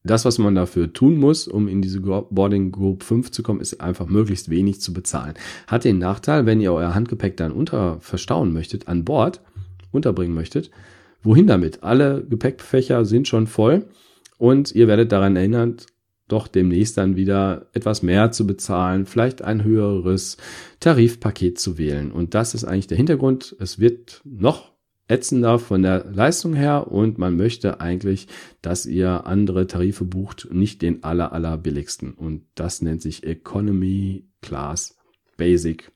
das, 0.03 0.25
was 0.25 0.39
man 0.39 0.55
dafür 0.55 0.93
tun 0.93 1.17
muss, 1.17 1.47
um 1.47 1.67
in 1.67 1.81
diese 1.81 1.99
Boarding 1.99 2.71
Group 2.71 3.03
5 3.03 3.31
zu 3.31 3.43
kommen, 3.43 3.61
ist 3.61 3.81
einfach 3.81 4.07
möglichst 4.07 4.49
wenig 4.49 4.81
zu 4.81 4.93
bezahlen. 4.93 5.35
Hat 5.67 5.83
den 5.83 5.99
Nachteil, 5.99 6.45
wenn 6.45 6.61
ihr 6.61 6.73
euer 6.73 6.95
Handgepäck 6.95 7.37
dann 7.37 7.51
unter 7.51 7.99
verstauen 7.99 8.51
möchtet, 8.51 8.87
an 8.87 9.05
Bord 9.05 9.41
unterbringen 9.91 10.33
möchtet, 10.33 10.71
wohin 11.21 11.45
damit? 11.45 11.83
Alle 11.83 12.25
Gepäckfächer 12.27 13.05
sind 13.05 13.27
schon 13.27 13.45
voll 13.45 13.85
und 14.37 14.73
ihr 14.73 14.87
werdet 14.87 15.11
daran 15.11 15.35
erinnert, 15.35 15.85
doch 16.27 16.47
demnächst 16.47 16.97
dann 16.97 17.15
wieder 17.15 17.67
etwas 17.73 18.01
mehr 18.01 18.31
zu 18.31 18.47
bezahlen, 18.47 19.05
vielleicht 19.05 19.41
ein 19.41 19.63
höheres 19.63 20.37
Tarifpaket 20.79 21.59
zu 21.59 21.77
wählen. 21.77 22.11
Und 22.11 22.33
das 22.33 22.55
ist 22.55 22.63
eigentlich 22.63 22.87
der 22.87 22.97
Hintergrund. 22.97 23.55
Es 23.59 23.79
wird 23.79 24.21
noch 24.23 24.70
ätzender 25.07 25.59
von 25.59 25.81
der 25.81 26.05
Leistung 26.05 26.53
her 26.53 26.91
und 26.91 27.17
man 27.17 27.35
möchte 27.35 27.81
eigentlich, 27.81 28.27
dass 28.61 28.85
ihr 28.85 29.25
andere 29.25 29.67
Tarife 29.67 30.05
bucht, 30.05 30.47
nicht 30.51 30.81
den 30.81 31.03
aller, 31.03 31.33
aller 31.33 31.57
billigsten. 31.57 32.13
Und 32.13 32.43
das 32.55 32.81
nennt 32.81 33.01
sich 33.01 33.23
Economy 33.23 34.25
Class 34.41 34.97
Basic. 35.37 35.91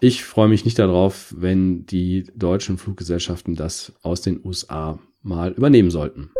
Ich 0.00 0.24
freue 0.24 0.48
mich 0.48 0.64
nicht 0.64 0.78
darauf, 0.78 1.34
wenn 1.36 1.86
die 1.86 2.24
deutschen 2.34 2.78
Fluggesellschaften 2.78 3.54
das 3.54 3.94
aus 4.02 4.20
den 4.20 4.44
USA 4.44 4.98
mal 5.22 5.52
übernehmen 5.52 5.90
sollten. 5.90 6.30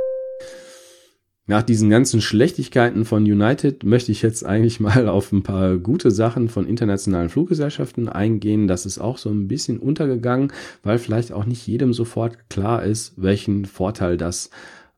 Nach 1.47 1.63
diesen 1.63 1.91
ganzen 1.91 2.23
Schlechtigkeiten 2.23 3.05
von 3.05 3.25
United 3.25 3.85
möchte 3.85 4.11
ich 4.13 4.23
jetzt 4.23 4.47
eigentlich 4.47 4.81
mal 4.81 5.09
auf 5.09 5.31
ein 5.31 5.43
paar 5.43 5.77
gute 5.77 6.11
Sachen 6.11 6.49
von 6.49 6.67
internationalen 6.67 7.29
Fluggesellschaften 7.29 8.09
eingehen. 8.09 8.67
Das 8.67 8.87
ist 8.87 8.99
auch 8.99 9.19
so 9.19 9.29
ein 9.29 9.47
bisschen 9.47 9.79
untergegangen, 9.79 10.53
weil 10.83 10.99
vielleicht 10.99 11.33
auch 11.33 11.45
nicht 11.45 11.67
jedem 11.67 11.93
sofort 11.93 12.49
klar 12.49 12.83
ist, 12.83 13.13
welchen 13.17 13.67
Vorteil 13.67 14.17
das 14.17 14.49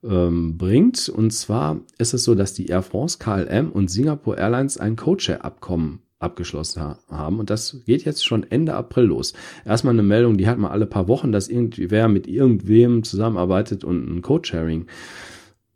ähm, 0.05 0.57
bringt. 0.57 1.09
Und 1.09 1.33
zwar 1.33 1.81
ist 1.99 2.15
es 2.15 2.23
so, 2.23 2.37
dass 2.37 2.55
die 2.55 2.67
Air 2.67 2.83
France, 2.83 3.19
KLM 3.19 3.73
und 3.73 3.91
Singapore 3.91 4.39
Airlines 4.39 4.79
ein 4.79 4.95
Codeshare-Abkommen 4.95 5.99
abgeschlossen 6.21 6.81
ha 6.81 6.99
haben. 7.09 7.41
Und 7.41 7.51
das 7.51 7.79
geht 7.87 8.05
jetzt 8.05 8.25
schon 8.25 8.49
Ende 8.49 8.75
April 8.75 9.07
los. 9.07 9.35
Erstmal 9.65 9.95
eine 9.95 10.05
Meldung, 10.05 10.37
die 10.37 10.47
hat 10.47 10.59
man 10.59 10.71
alle 10.71 10.87
paar 10.87 11.09
Wochen, 11.09 11.33
dass 11.33 11.49
irgendwer 11.49 12.07
mit 12.07 12.29
irgendwem 12.29 13.03
zusammenarbeitet 13.03 13.83
und 13.83 14.09
ein 14.09 14.23
Codesharing 14.23 14.87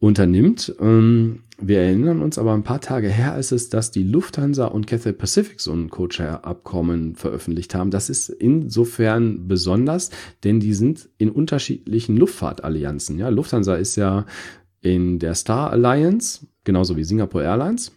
unternimmt. 0.00 0.75
Ähm, 0.80 1.45
wir 1.62 1.80
erinnern 1.80 2.23
uns 2.23 2.38
aber 2.38 2.54
ein 2.54 2.62
paar 2.62 2.80
Tage 2.80 3.09
her 3.09 3.38
ist 3.38 3.52
es, 3.52 3.69
dass 3.69 3.90
die 3.90 4.02
Lufthansa 4.02 4.64
und 4.66 4.87
Cathay 4.87 5.12
Pacific 5.12 5.61
so 5.61 5.73
ein 5.73 5.90
Co-Share-Abkommen 5.90 7.16
veröffentlicht 7.16 7.75
haben. 7.75 7.90
Das 7.90 8.09
ist 8.09 8.30
insofern 8.30 9.47
besonders, 9.47 10.11
denn 10.42 10.59
die 10.59 10.73
sind 10.73 11.11
in 11.19 11.30
unterschiedlichen 11.30 12.16
Luftfahrtallianzen. 12.16 13.19
Ja, 13.19 13.28
Lufthansa 13.28 13.75
ist 13.75 13.97
ja 13.97 14.25
in 14.80 15.19
der 15.19 15.35
Star 15.35 15.71
Alliance, 15.71 16.47
genauso 16.64 16.97
wie 16.97 17.04
Singapore 17.04 17.45
Airlines. 17.45 17.92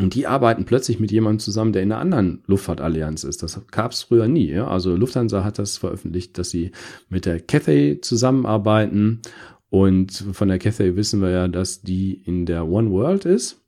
Und 0.00 0.14
die 0.14 0.28
arbeiten 0.28 0.64
plötzlich 0.64 1.00
mit 1.00 1.10
jemandem 1.10 1.40
zusammen, 1.40 1.72
der 1.72 1.82
in 1.82 1.90
einer 1.90 2.00
anderen 2.00 2.44
Luftfahrtallianz 2.46 3.24
ist. 3.24 3.42
Das 3.42 3.60
gab 3.72 3.90
es 3.90 4.02
früher 4.02 4.28
nie. 4.28 4.50
Ja? 4.50 4.68
Also 4.68 4.94
Lufthansa 4.94 5.42
hat 5.42 5.58
das 5.58 5.76
veröffentlicht, 5.76 6.38
dass 6.38 6.50
sie 6.50 6.70
mit 7.08 7.26
der 7.26 7.40
Cathay 7.40 8.00
zusammenarbeiten 8.00 9.20
und 9.70 10.12
von 10.32 10.48
der 10.48 10.58
Cathay 10.58 10.96
wissen 10.96 11.20
wir 11.20 11.30
ja, 11.30 11.48
dass 11.48 11.82
die 11.82 12.14
in 12.14 12.46
der 12.46 12.66
One 12.66 12.90
World 12.90 13.24
ist. 13.24 13.60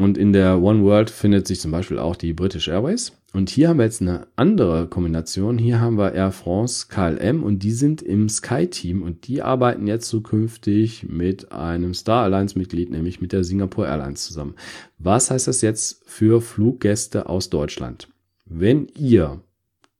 Und 0.00 0.16
in 0.16 0.32
der 0.32 0.62
One 0.62 0.84
World 0.84 1.10
findet 1.10 1.48
sich 1.48 1.60
zum 1.60 1.72
Beispiel 1.72 1.98
auch 1.98 2.14
die 2.14 2.32
British 2.32 2.68
Airways. 2.68 3.12
Und 3.32 3.50
hier 3.50 3.68
haben 3.68 3.78
wir 3.78 3.84
jetzt 3.84 4.00
eine 4.00 4.28
andere 4.36 4.86
Kombination. 4.86 5.58
Hier 5.58 5.80
haben 5.80 5.98
wir 5.98 6.14
Air 6.14 6.30
France, 6.30 6.86
KLM 6.88 7.42
und 7.42 7.64
die 7.64 7.72
sind 7.72 8.00
im 8.00 8.28
Sky-Team 8.28 9.02
und 9.02 9.26
die 9.26 9.42
arbeiten 9.42 9.86
jetzt 9.86 10.08
zukünftig 10.08 11.08
mit 11.08 11.52
einem 11.52 11.94
Star 11.94 12.24
Alliance-Mitglied, 12.24 12.90
nämlich 12.90 13.20
mit 13.20 13.32
der 13.32 13.44
Singapore 13.44 13.88
Airlines 13.88 14.24
zusammen. 14.24 14.54
Was 14.98 15.30
heißt 15.30 15.48
das 15.48 15.62
jetzt 15.62 16.02
für 16.06 16.40
Fluggäste 16.40 17.28
aus 17.28 17.50
Deutschland? 17.50 18.08
Wenn 18.46 18.86
ihr 18.96 19.40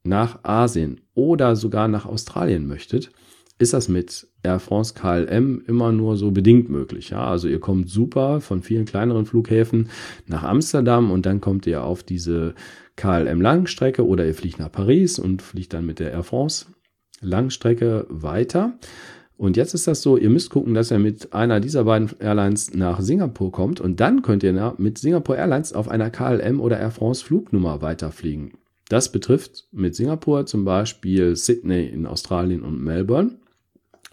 nach 0.04 0.42
Asien 0.44 1.00
oder 1.14 1.54
sogar 1.54 1.88
nach 1.88 2.06
Australien 2.06 2.66
möchtet, 2.66 3.10
ist 3.58 3.72
das 3.72 3.88
mit 3.88 4.28
Air 4.42 4.60
France 4.60 4.94
KLM 4.94 5.62
immer 5.66 5.92
nur 5.92 6.16
so 6.16 6.30
bedingt 6.30 6.68
möglich. 6.68 7.10
Ja, 7.10 7.26
also 7.26 7.48
ihr 7.48 7.60
kommt 7.60 7.90
super 7.90 8.40
von 8.40 8.62
vielen 8.62 8.84
kleineren 8.84 9.26
Flughäfen 9.26 9.88
nach 10.26 10.44
Amsterdam 10.44 11.10
und 11.10 11.26
dann 11.26 11.40
kommt 11.40 11.66
ihr 11.66 11.82
auf 11.82 12.02
diese 12.02 12.54
KLM 12.96 13.40
Langstrecke 13.40 14.06
oder 14.06 14.26
ihr 14.26 14.34
fliegt 14.34 14.58
nach 14.58 14.70
Paris 14.70 15.18
und 15.18 15.42
fliegt 15.42 15.72
dann 15.72 15.86
mit 15.86 15.98
der 15.98 16.12
Air 16.12 16.22
France 16.22 16.66
Langstrecke 17.20 18.06
weiter. 18.08 18.78
Und 19.36 19.56
jetzt 19.56 19.72
ist 19.72 19.86
das 19.86 20.02
so, 20.02 20.16
ihr 20.16 20.30
müsst 20.30 20.50
gucken, 20.50 20.74
dass 20.74 20.90
ihr 20.90 20.98
mit 20.98 21.32
einer 21.32 21.60
dieser 21.60 21.84
beiden 21.84 22.10
Airlines 22.18 22.74
nach 22.74 23.00
Singapur 23.00 23.52
kommt 23.52 23.80
und 23.80 24.00
dann 24.00 24.22
könnt 24.22 24.42
ihr 24.42 24.74
mit 24.78 24.98
Singapore 24.98 25.38
Airlines 25.38 25.72
auf 25.72 25.88
einer 25.88 26.10
KLM 26.10 26.60
oder 26.60 26.78
Air 26.78 26.90
France 26.90 27.24
Flugnummer 27.24 27.80
weiterfliegen. 27.80 28.54
Das 28.88 29.12
betrifft 29.12 29.68
mit 29.70 29.94
Singapur 29.94 30.46
zum 30.46 30.64
Beispiel 30.64 31.36
Sydney 31.36 31.86
in 31.86 32.06
Australien 32.06 32.62
und 32.62 32.82
Melbourne. 32.82 33.36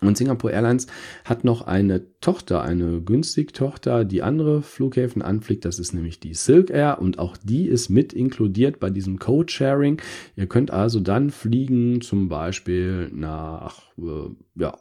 Und 0.07 0.17
Singapore 0.17 0.53
Airlines 0.53 0.87
hat 1.23 1.43
noch 1.43 1.63
eine 1.63 2.03
Tochter, 2.19 2.61
eine 2.61 3.01
günstig 3.01 3.53
Tochter, 3.53 4.05
die 4.05 4.21
andere 4.21 4.61
Flughäfen 4.61 5.21
anfliegt. 5.21 5.65
Das 5.65 5.79
ist 5.79 5.93
nämlich 5.93 6.19
die 6.19 6.33
Silk 6.33 6.69
Air 6.69 6.99
und 7.01 7.19
auch 7.19 7.37
die 7.37 7.67
ist 7.67 7.89
mit 7.89 8.13
inkludiert 8.13 8.79
bei 8.79 8.89
diesem 8.89 9.19
Code 9.19 9.51
Sharing. 9.51 10.01
Ihr 10.35 10.47
könnt 10.47 10.71
also 10.71 10.99
dann 10.99 11.29
fliegen, 11.29 12.01
zum 12.01 12.29
Beispiel 12.29 13.09
nach, 13.13 13.81
äh, 13.97 14.29
ja, 14.55 14.77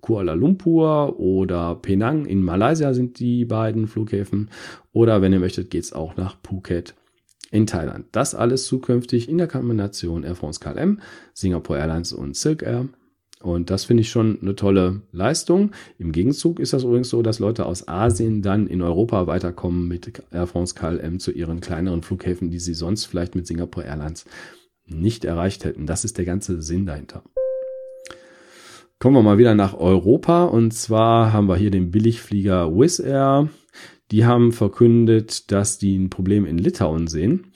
Kuala 0.00 0.34
Lumpur 0.34 1.18
oder 1.18 1.74
Penang 1.74 2.24
in 2.24 2.42
Malaysia 2.42 2.94
sind 2.94 3.18
die 3.18 3.44
beiden 3.44 3.88
Flughäfen. 3.88 4.50
Oder 4.92 5.22
wenn 5.22 5.32
ihr 5.32 5.40
möchtet, 5.40 5.70
geht's 5.70 5.92
auch 5.92 6.16
nach 6.16 6.36
Phuket 6.42 6.94
in 7.50 7.66
Thailand. 7.66 8.06
Das 8.12 8.34
alles 8.34 8.66
zukünftig 8.66 9.28
in 9.28 9.38
der 9.38 9.48
Kombination 9.48 10.24
Air 10.24 10.34
France 10.34 10.60
KLM, 10.60 11.00
Singapore 11.34 11.78
Airlines 11.78 12.12
und 12.12 12.36
Silk 12.36 12.62
Air. 12.62 12.88
Und 13.40 13.70
das 13.70 13.84
finde 13.84 14.00
ich 14.00 14.10
schon 14.10 14.38
eine 14.42 14.56
tolle 14.56 15.02
Leistung. 15.12 15.70
Im 15.98 16.10
Gegenzug 16.12 16.58
ist 16.58 16.72
das 16.72 16.82
übrigens 16.82 17.08
so, 17.08 17.22
dass 17.22 17.38
Leute 17.38 17.66
aus 17.66 17.86
Asien 17.86 18.42
dann 18.42 18.66
in 18.66 18.82
Europa 18.82 19.26
weiterkommen 19.26 19.86
mit 19.86 20.22
Air 20.32 20.46
France 20.46 20.74
KLM 20.74 21.20
zu 21.20 21.30
ihren 21.30 21.60
kleineren 21.60 22.02
Flughäfen, 22.02 22.50
die 22.50 22.58
sie 22.58 22.74
sonst 22.74 23.04
vielleicht 23.04 23.36
mit 23.36 23.46
Singapore 23.46 23.86
Airlines 23.86 24.24
nicht 24.86 25.24
erreicht 25.24 25.64
hätten. 25.64 25.86
Das 25.86 26.04
ist 26.04 26.18
der 26.18 26.24
ganze 26.24 26.62
Sinn 26.62 26.86
dahinter. 26.86 27.22
Kommen 28.98 29.14
wir 29.14 29.22
mal 29.22 29.38
wieder 29.38 29.54
nach 29.54 29.74
Europa 29.74 30.44
und 30.46 30.72
zwar 30.72 31.32
haben 31.32 31.48
wir 31.48 31.56
hier 31.56 31.70
den 31.70 31.92
Billigflieger 31.92 32.74
Wizz 32.74 32.98
Air. 32.98 33.48
Die 34.10 34.24
haben 34.24 34.50
verkündet, 34.50 35.52
dass 35.52 35.78
die 35.78 35.96
ein 35.96 36.10
Problem 36.10 36.44
in 36.46 36.58
Litauen 36.58 37.06
sehen. 37.06 37.47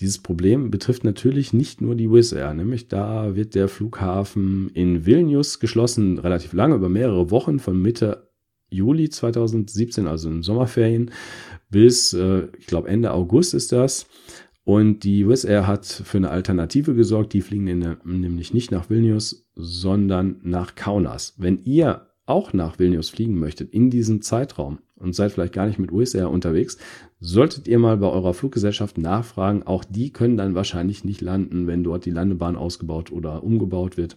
Dieses 0.00 0.18
Problem 0.18 0.70
betrifft 0.70 1.02
natürlich 1.02 1.52
nicht 1.52 1.80
nur 1.80 1.96
die 1.96 2.10
Wizz 2.10 2.32
Air, 2.32 2.54
nämlich 2.54 2.88
da 2.88 3.34
wird 3.34 3.54
der 3.54 3.68
Flughafen 3.68 4.70
in 4.74 5.06
Vilnius 5.06 5.58
geschlossen, 5.58 6.18
relativ 6.18 6.52
lange, 6.52 6.76
über 6.76 6.88
mehrere 6.88 7.30
Wochen, 7.30 7.58
von 7.58 7.80
Mitte 7.80 8.28
Juli 8.70 9.08
2017, 9.08 10.06
also 10.06 10.28
in 10.28 10.42
Sommerferien, 10.42 11.10
bis, 11.70 12.12
äh, 12.12 12.48
ich 12.58 12.66
glaube, 12.66 12.88
Ende 12.88 13.12
August 13.12 13.54
ist 13.54 13.72
das. 13.72 14.06
Und 14.64 15.02
die 15.02 15.26
Wizz 15.26 15.44
Air 15.44 15.66
hat 15.66 15.86
für 15.86 16.18
eine 16.18 16.28
Alternative 16.28 16.94
gesorgt. 16.94 17.32
Die 17.32 17.40
fliegen 17.40 17.66
in, 17.68 17.96
nämlich 18.04 18.52
nicht 18.52 18.70
nach 18.70 18.90
Vilnius, 18.90 19.46
sondern 19.54 20.40
nach 20.42 20.74
Kaunas. 20.74 21.34
Wenn 21.38 21.58
ihr 21.64 22.06
auch 22.26 22.52
nach 22.52 22.78
Vilnius 22.78 23.08
fliegen 23.08 23.38
möchtet 23.38 23.72
in 23.72 23.88
diesem 23.88 24.20
Zeitraum 24.20 24.80
und 24.96 25.14
seid 25.14 25.32
vielleicht 25.32 25.54
gar 25.54 25.66
nicht 25.66 25.78
mit 25.78 25.90
Wizz 25.90 26.14
Air 26.14 26.28
unterwegs, 26.28 26.76
solltet 27.20 27.68
ihr 27.68 27.78
mal 27.78 27.96
bei 27.96 28.08
eurer 28.08 28.34
Fluggesellschaft 28.34 28.98
nachfragen. 28.98 29.62
Auch 29.62 29.84
die 29.84 30.12
können 30.12 30.36
dann 30.36 30.54
wahrscheinlich 30.54 31.04
nicht 31.04 31.20
landen, 31.20 31.66
wenn 31.66 31.84
dort 31.84 32.04
die 32.04 32.10
Landebahn 32.10 32.56
ausgebaut 32.56 33.10
oder 33.10 33.42
umgebaut 33.42 33.96
wird. 33.96 34.16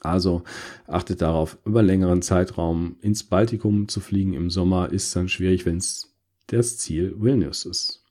Also 0.00 0.42
achtet 0.86 1.22
darauf, 1.22 1.58
über 1.64 1.82
längeren 1.82 2.22
Zeitraum 2.22 2.96
ins 3.00 3.24
Baltikum 3.24 3.88
zu 3.88 4.00
fliegen 4.00 4.34
im 4.34 4.50
Sommer 4.50 4.92
ist 4.92 5.14
dann 5.16 5.28
schwierig, 5.28 5.66
wenn 5.66 5.78
es 5.78 6.14
das 6.46 6.78
Ziel 6.78 7.14
Vilnius 7.18 7.64
ist 7.64 8.05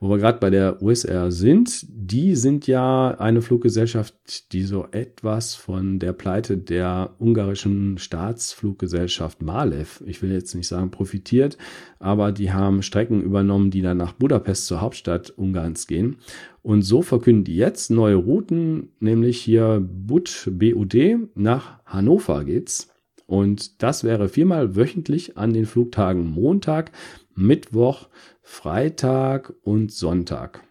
wo 0.00 0.10
wir 0.10 0.18
gerade 0.18 0.38
bei 0.38 0.50
der 0.50 0.82
USR 0.82 1.30
sind, 1.30 1.86
die 1.88 2.36
sind 2.36 2.66
ja 2.66 3.16
eine 3.18 3.40
Fluggesellschaft, 3.40 4.52
die 4.52 4.62
so 4.62 4.86
etwas 4.90 5.54
von 5.54 5.98
der 5.98 6.12
Pleite 6.12 6.58
der 6.58 7.14
ungarischen 7.18 7.96
Staatsfluggesellschaft 7.96 9.42
Malev, 9.42 10.02
ich 10.06 10.20
will 10.22 10.32
jetzt 10.32 10.54
nicht 10.54 10.68
sagen 10.68 10.90
profitiert, 10.90 11.56
aber 11.98 12.32
die 12.32 12.52
haben 12.52 12.82
Strecken 12.82 13.22
übernommen, 13.22 13.70
die 13.70 13.82
dann 13.82 13.96
nach 13.96 14.12
Budapest 14.12 14.66
zur 14.66 14.80
Hauptstadt 14.80 15.30
Ungarns 15.30 15.86
gehen. 15.86 16.16
Und 16.62 16.82
so 16.82 17.00
verkünden 17.00 17.44
die 17.44 17.56
jetzt 17.56 17.90
neue 17.90 18.16
Routen, 18.16 18.90
nämlich 19.00 19.40
hier 19.40 19.80
Bud 19.80 20.50
BUD 20.52 20.94
nach 21.34 21.78
Hannover 21.86 22.44
geht's. 22.44 22.92
Und 23.26 23.82
das 23.82 24.04
wäre 24.04 24.28
viermal 24.28 24.76
wöchentlich 24.76 25.36
an 25.36 25.52
den 25.52 25.66
Flugtagen 25.66 26.26
Montag, 26.26 26.92
Mittwoch, 27.36 28.08
Freitag 28.42 29.52
und 29.62 29.92
Sonntag. 29.92 30.62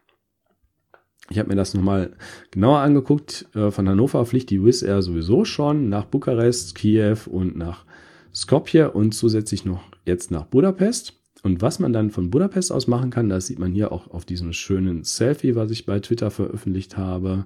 Ich 1.29 1.39
habe 1.39 1.49
mir 1.49 1.55
das 1.55 1.73
nochmal 1.73 2.11
genauer 2.51 2.79
angeguckt. 2.79 3.47
Äh, 3.55 3.71
von 3.71 3.89
Hannover 3.89 4.25
fliegt 4.25 4.49
die 4.49 4.63
Wizz 4.63 4.83
Air 4.83 5.01
sowieso 5.01 5.45
schon 5.45 5.89
nach 5.89 6.05
Bukarest, 6.05 6.75
Kiew 6.75 7.17
und 7.27 7.55
nach 7.55 7.85
Skopje 8.33 8.91
und 8.91 9.13
zusätzlich 9.13 9.65
noch 9.65 9.83
jetzt 10.05 10.29
nach 10.29 10.45
Budapest. 10.45 11.13
Und 11.43 11.61
was 11.61 11.79
man 11.79 11.93
dann 11.93 12.11
von 12.11 12.29
Budapest 12.29 12.71
aus 12.71 12.87
machen 12.87 13.11
kann, 13.11 13.29
das 13.29 13.47
sieht 13.47 13.59
man 13.59 13.71
hier 13.71 13.91
auch 13.91 14.09
auf 14.09 14.25
diesem 14.25 14.51
schönen 14.53 15.03
Selfie, 15.03 15.55
was 15.55 15.71
ich 15.71 15.85
bei 15.85 15.99
Twitter 15.99 16.31
veröffentlicht 16.31 16.97
habe 16.97 17.45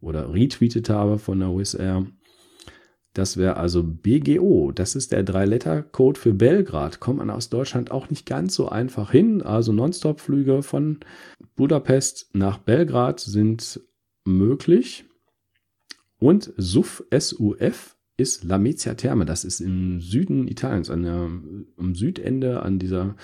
oder 0.00 0.32
retweetet 0.32 0.90
habe 0.90 1.18
von 1.18 1.40
der 1.40 1.56
Wizz 1.56 1.74
Air. 1.74 2.06
Das 3.16 3.38
wäre 3.38 3.56
also 3.56 3.82
BGO. 3.82 4.72
Das 4.72 4.94
ist 4.94 5.10
der 5.10 5.22
Drei-Letter-Code 5.22 6.20
für 6.20 6.34
Belgrad. 6.34 7.00
Kommt 7.00 7.16
man 7.16 7.30
aus 7.30 7.48
Deutschland 7.48 7.90
auch 7.90 8.10
nicht 8.10 8.26
ganz 8.26 8.54
so 8.54 8.68
einfach 8.68 9.10
hin. 9.10 9.40
Also 9.40 9.72
Nonstop-Flüge 9.72 10.62
von 10.62 10.98
Budapest 11.54 12.28
nach 12.34 12.58
Belgrad 12.58 13.20
sind 13.20 13.80
möglich. 14.26 15.06
Und 16.18 16.52
SUF, 16.58 17.04
SUF 17.10 17.96
ist 18.18 18.44
Lamezia 18.44 18.92
Terme. 18.92 19.24
Das 19.24 19.46
ist 19.46 19.60
im 19.60 19.98
Süden 20.02 20.46
Italiens, 20.46 20.90
an 20.90 21.02
der, 21.02 21.30
am 21.78 21.94
Südende, 21.94 22.60
an 22.60 22.78
dieser 22.78 23.16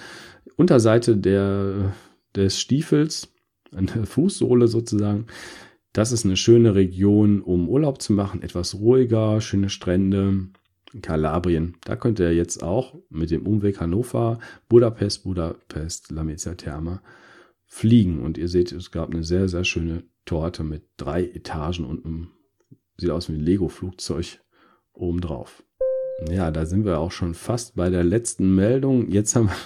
Unterseite 0.56 1.18
der, 1.18 1.92
des 2.34 2.58
Stiefels, 2.58 3.28
an 3.74 3.90
der 3.94 4.06
Fußsohle 4.06 4.68
sozusagen. 4.68 5.26
Das 5.92 6.10
ist 6.10 6.24
eine 6.24 6.36
schöne 6.36 6.74
Region, 6.74 7.42
um 7.42 7.68
Urlaub 7.68 8.00
zu 8.00 8.14
machen, 8.14 8.42
etwas 8.42 8.74
ruhiger, 8.76 9.40
schöne 9.40 9.68
Strände. 9.68 10.48
Kalabrien, 11.00 11.76
da 11.84 11.96
könnt 11.96 12.20
ihr 12.20 12.34
jetzt 12.34 12.62
auch 12.62 12.94
mit 13.08 13.30
dem 13.30 13.46
Umweg 13.46 13.80
Hannover, 13.80 14.38
Budapest, 14.68 15.24
Budapest, 15.24 16.10
Lamezia 16.10 16.54
Terme 16.54 17.00
fliegen. 17.64 18.20
Und 18.20 18.36
ihr 18.36 18.48
seht, 18.48 18.72
es 18.72 18.90
gab 18.90 19.10
eine 19.10 19.24
sehr, 19.24 19.48
sehr 19.48 19.64
schöne 19.64 20.04
Torte 20.26 20.64
mit 20.64 20.84
drei 20.98 21.24
Etagen 21.24 21.84
und 21.84 22.04
einem, 22.04 22.28
sieht 22.98 23.10
aus 23.10 23.28
wie 23.30 23.34
ein 23.34 23.40
Lego-Flugzeug 23.40 24.40
obendrauf. 24.92 25.62
Ja, 26.30 26.50
da 26.50 26.66
sind 26.66 26.84
wir 26.84 26.98
auch 26.98 27.12
schon 27.12 27.34
fast 27.34 27.74
bei 27.74 27.88
der 27.88 28.04
letzten 28.04 28.54
Meldung. 28.54 29.10
Jetzt 29.10 29.34
haben 29.34 29.46
wir 29.46 29.56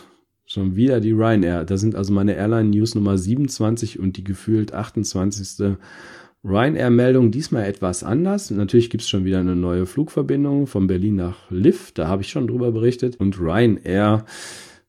schon 0.46 0.76
wieder 0.76 1.00
die 1.00 1.12
Ryanair. 1.12 1.64
Da 1.64 1.76
sind 1.76 1.94
also 1.94 2.12
meine 2.12 2.34
Airline 2.34 2.70
News 2.70 2.94
Nummer 2.94 3.18
27 3.18 3.98
und 3.98 4.16
die 4.16 4.24
gefühlt 4.24 4.72
28. 4.72 5.76
Ryanair-Meldung 6.44 7.32
diesmal 7.32 7.64
etwas 7.64 8.04
anders. 8.04 8.50
Natürlich 8.50 8.88
gibt 8.88 9.02
es 9.02 9.08
schon 9.08 9.24
wieder 9.24 9.40
eine 9.40 9.56
neue 9.56 9.84
Flugverbindung 9.84 10.68
von 10.68 10.86
Berlin 10.86 11.16
nach 11.16 11.50
Liv. 11.50 11.90
Da 11.92 12.06
habe 12.06 12.22
ich 12.22 12.28
schon 12.30 12.46
drüber 12.46 12.70
berichtet. 12.70 13.16
Und 13.16 13.40
Ryanair 13.40 14.24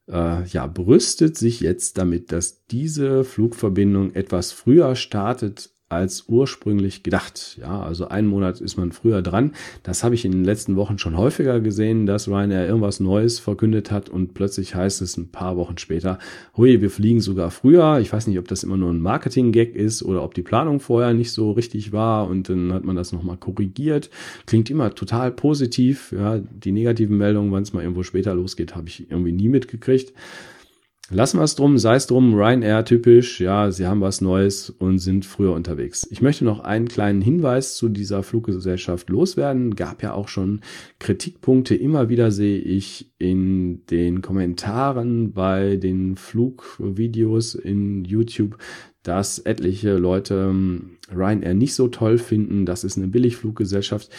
äh, 0.08 0.46
ja, 0.46 0.68
brüstet 0.68 1.36
sich 1.36 1.60
jetzt 1.60 1.98
damit, 1.98 2.32
dass 2.32 2.66
diese 2.68 3.24
Flugverbindung 3.24 4.14
etwas 4.14 4.52
früher 4.52 4.96
startet 4.96 5.72
als 5.90 6.26
ursprünglich 6.28 7.02
gedacht. 7.02 7.58
Ja, 7.62 7.82
also 7.82 8.10
einen 8.10 8.28
Monat 8.28 8.60
ist 8.60 8.76
man 8.78 8.92
früher 8.92 9.22
dran. 9.22 9.54
Das 9.84 10.04
habe 10.04 10.16
ich 10.16 10.26
in 10.26 10.34
den 10.34 10.44
letzten 10.44 10.76
Wochen 10.76 10.98
schon 10.98 11.16
häufiger 11.18 11.62
gesehen, 11.62 12.06
dass 12.06 12.28
Ryanair 12.28 12.68
irgendwas 12.68 13.00
Neues 13.00 13.40
verkündet 13.40 13.90
hat 13.90 14.10
und 14.10 14.34
plötzlich 14.34 14.76
heißt 14.76 15.02
es 15.02 15.16
ein 15.16 15.30
paar 15.30 15.56
Wochen 15.56 15.78
später, 15.78 16.20
hui, 16.58 16.82
wir 16.82 16.90
fliegen 16.90 17.22
sogar 17.22 17.52
früher. 17.52 18.00
Ich 18.00 18.12
weiß 18.12 18.28
nicht, 18.28 18.38
ob 18.38 18.48
das 18.50 18.64
immer 18.64 18.76
nur 18.76 18.92
ein 18.92 19.02
Marketing-Gag 19.02 19.76
ist 19.76 20.04
oder 20.04 20.24
ob 20.24 20.34
die 20.34 20.42
Planung 20.42 20.82
vorher 20.82 21.14
nicht 21.14 21.32
so 21.32 21.52
richtig 21.52 21.94
war 21.94 22.28
und 22.28 22.50
dann 22.50 22.74
hat 22.74 22.84
man 22.84 22.98
das 22.98 23.14
nochmal 23.14 23.38
korrigiert. 23.38 24.10
Klingt 24.46 24.70
immer 24.70 24.94
total 24.94 25.32
positiv. 25.32 26.12
Ja, 26.12 26.40
die 26.40 26.74
negativen 26.74 27.18
Meldungen, 27.18 27.52
wann 27.54 27.64
es 27.64 27.72
mal 27.72 27.82
irgendwo 27.82 28.04
später 28.04 28.36
losgeht, 28.36 28.76
habe 28.76 28.90
ich 28.90 29.10
irgendwie 29.10 29.32
nie 29.32 29.48
mitgekriegt. 29.48 30.14
Lassen 31.10 31.40
wir 31.40 31.46
es 31.46 31.56
drum, 31.56 31.78
sei 31.78 31.96
es 31.96 32.06
drum, 32.06 32.34
Ryanair 32.34 32.84
typisch, 32.84 33.40
ja, 33.40 33.72
sie 33.72 33.88
haben 33.88 34.02
was 34.02 34.20
Neues 34.20 34.70
und 34.70 35.00
sind 35.00 35.26
früher 35.26 35.54
unterwegs. 35.54 36.06
Ich 36.12 36.22
möchte 36.22 36.44
noch 36.44 36.60
einen 36.60 36.90
kleinen 36.90 37.22
Hinweis 37.22 37.78
zu 37.78 37.88
dieser 37.88 38.24
Fluggesellschaft 38.24 39.10
loswerden. 39.10 39.78
Gab 39.78 40.04
ja 40.04 40.12
auch 40.12 40.28
schon 40.28 40.60
Kritikpunkte. 41.00 41.76
Immer 41.76 42.10
wieder 42.10 42.30
sehe 42.32 42.60
ich 42.60 43.10
in 43.20 43.86
den 43.86 44.22
Kommentaren 44.22 45.32
bei 45.32 45.78
den 45.78 46.18
Flugvideos 46.18 47.56
in 47.56 48.04
YouTube, 48.04 48.58
dass 49.04 49.40
etliche 49.40 49.96
Leute 49.96 50.48
ähm, 50.50 50.98
Ryanair 51.10 51.54
nicht 51.54 51.74
so 51.74 51.88
toll 51.88 52.18
finden. 52.18 52.66
Das 52.66 52.84
ist 52.84 52.98
eine 52.98 53.08
Billigfluggesellschaft. 53.08 54.10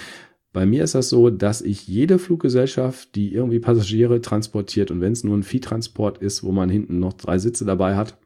Bei 0.53 0.65
mir 0.65 0.83
ist 0.83 0.95
das 0.95 1.09
so, 1.09 1.31
dass 1.31 1.61
ich 1.61 1.87
jede 1.87 2.19
Fluggesellschaft, 2.19 3.15
die 3.15 3.33
irgendwie 3.35 3.61
Passagiere 3.61 4.21
transportiert 4.21 4.91
und 4.91 5.01
wenn 5.01 5.13
es 5.13 5.25
nur 5.25 5.37
ein 5.37 5.43
Viehtransport 5.43 6.19
ist, 6.19 6.43
wo 6.43 6.53
man 6.53 6.71
hinten 6.71 6.99
noch 6.99 7.13
drei 7.13 7.39
Sitze 7.39 7.65
dabei 7.65 7.97
hat, 7.97 8.17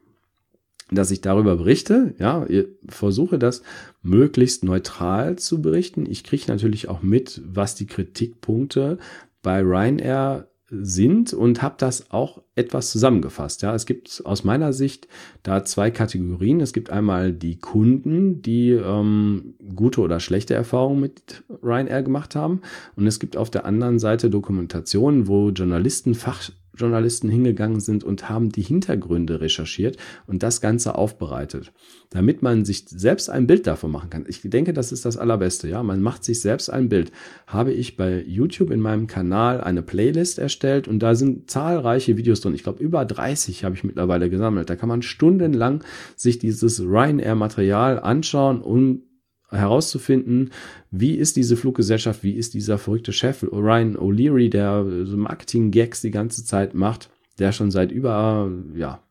dass 0.91 1.11
ich 1.11 1.21
darüber 1.21 1.57
berichte. 1.57 2.15
Ja, 2.19 2.47
versuche 2.89 3.39
das 3.39 3.63
möglichst 4.03 4.63
neutral 4.63 5.37
zu 5.37 5.63
berichten. 5.63 6.07
Ich 6.09 6.23
kriege 6.23 6.45
natürlich 6.49 6.89
auch 6.89 7.03
mit, 7.03 7.41
was 7.45 7.75
die 7.75 7.87
Kritikpunkte 7.87 8.99
bei 9.43 9.61
Ryanair 9.61 10.49
sind 10.73 11.35
und 11.35 11.61
habe 11.61 11.75
das 11.77 12.11
auch 12.11 12.41
etwas 12.55 12.91
zusammengefasst. 12.91 13.63
Ja, 13.63 13.75
es 13.75 13.85
gibt 13.85 14.23
aus 14.25 14.43
meiner 14.43 14.73
Sicht 14.73 15.07
da 15.43 15.65
zwei 15.65 15.91
Kategorien. 15.91 16.61
Es 16.61 16.73
gibt 16.73 16.91
einmal 16.91 17.33
die 17.33 17.59
Kunden, 17.59 18.41
die 18.41 18.71
ähm, 18.71 19.55
gute 19.77 20.01
oder 20.01 20.19
schlechte 20.19 20.55
Erfahrungen 20.55 21.01
mit 21.01 21.45
Ryanair 21.63 22.03
gemacht 22.03 22.35
haben. 22.35 22.63
Und 22.97 23.07
es 23.07 23.21
gibt 23.21 23.37
auf 23.37 23.51
der 23.51 23.67
anderen 23.67 23.99
Seite 23.99 24.31
Dokumentationen, 24.31 25.29
wo 25.29 25.51
Journalisten, 25.51 26.15
Fach, 26.15 26.51
Journalisten 26.75 27.29
hingegangen 27.29 27.81
sind 27.81 28.05
und 28.05 28.29
haben 28.29 28.51
die 28.51 28.63
Hintergründe 28.63 29.41
recherchiert 29.41 29.97
und 30.27 30.43
das 30.43 30.61
Ganze 30.61 30.95
aufbereitet, 30.95 31.73
damit 32.11 32.43
man 32.43 32.65
sich 32.65 32.87
selbst 32.89 33.29
ein 33.29 33.47
Bild 33.47 33.67
davon 33.67 33.91
machen 33.91 34.11
kann. 34.11 34.25
Ich 34.29 34.41
denke, 34.43 34.73
das 34.73 34.93
ist 34.93 35.05
das 35.05 35.17
Allerbeste. 35.17 35.69
Ja, 35.69 35.83
man 35.83 36.03
macht 36.03 36.25
sich 36.25 36.41
selbst 36.41 36.71
ein 36.71 36.89
Bild. 36.89 37.13
Habe 37.47 37.73
ich 37.73 37.97
bei 37.97 38.23
YouTube 38.23 38.71
in 38.71 38.81
meinem 38.81 39.07
Kanal 39.07 39.61
eine 39.61 39.83
Playlist 39.83 40.39
erstellt 40.39 40.89
und 40.89 41.01
da 41.01 41.15
sind 41.15 41.51
zahlreiche 41.51 42.17
Videos 42.17 42.41
drin. 42.41 42.55
Ich 42.55 42.63
glaube, 42.63 42.83
über 42.83 43.05
30 43.05 43.65
habe 43.65 43.75
ich 43.75 43.85
mittlerweile 43.85 44.31
gesammelt. 44.31 44.71
Da 44.71 44.77
kann 44.77 44.89
man 44.89 45.03
stundenlang 45.03 45.85
sich 46.17 46.39
dieses 46.39 46.81
Ryanair-Material 46.81 48.01
anschauen 48.01 48.63
und 48.63 49.03
herauszufinden, 49.53 50.51
wie 50.91 51.15
ist 51.15 51.37
diese 51.37 51.57
Fluggesellschaft, 51.57 52.23
wie 52.23 52.33
ist 52.33 52.55
dieser 52.55 52.79
verrückte 52.79 53.13
Chef 53.13 53.43
Ryan 53.43 53.97
O'Leary, 53.97 54.49
der 54.49 54.85
so 55.05 55.17
Marketing-Gags 55.17 56.01
die 56.01 56.11
ganze 56.11 56.45
Zeit 56.45 56.75
macht, 56.75 57.11
der 57.39 57.53
schon 57.53 57.71
seit 57.71 57.93
über, 57.93 58.51
ja, 58.75 59.03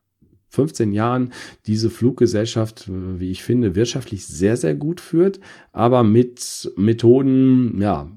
15 0.48 0.92
Jahren 0.92 1.32
diese 1.66 1.88
Fluggesellschaft, 1.88 2.90
wie 2.90 3.30
ich 3.30 3.42
finde, 3.42 3.74
wirtschaftlich 3.74 4.26
sehr, 4.26 4.58
sehr 4.58 4.74
gut 4.74 5.00
führt, 5.00 5.40
aber 5.72 6.02
mit 6.02 6.70
Methoden, 6.76 7.80
ja, 7.80 8.10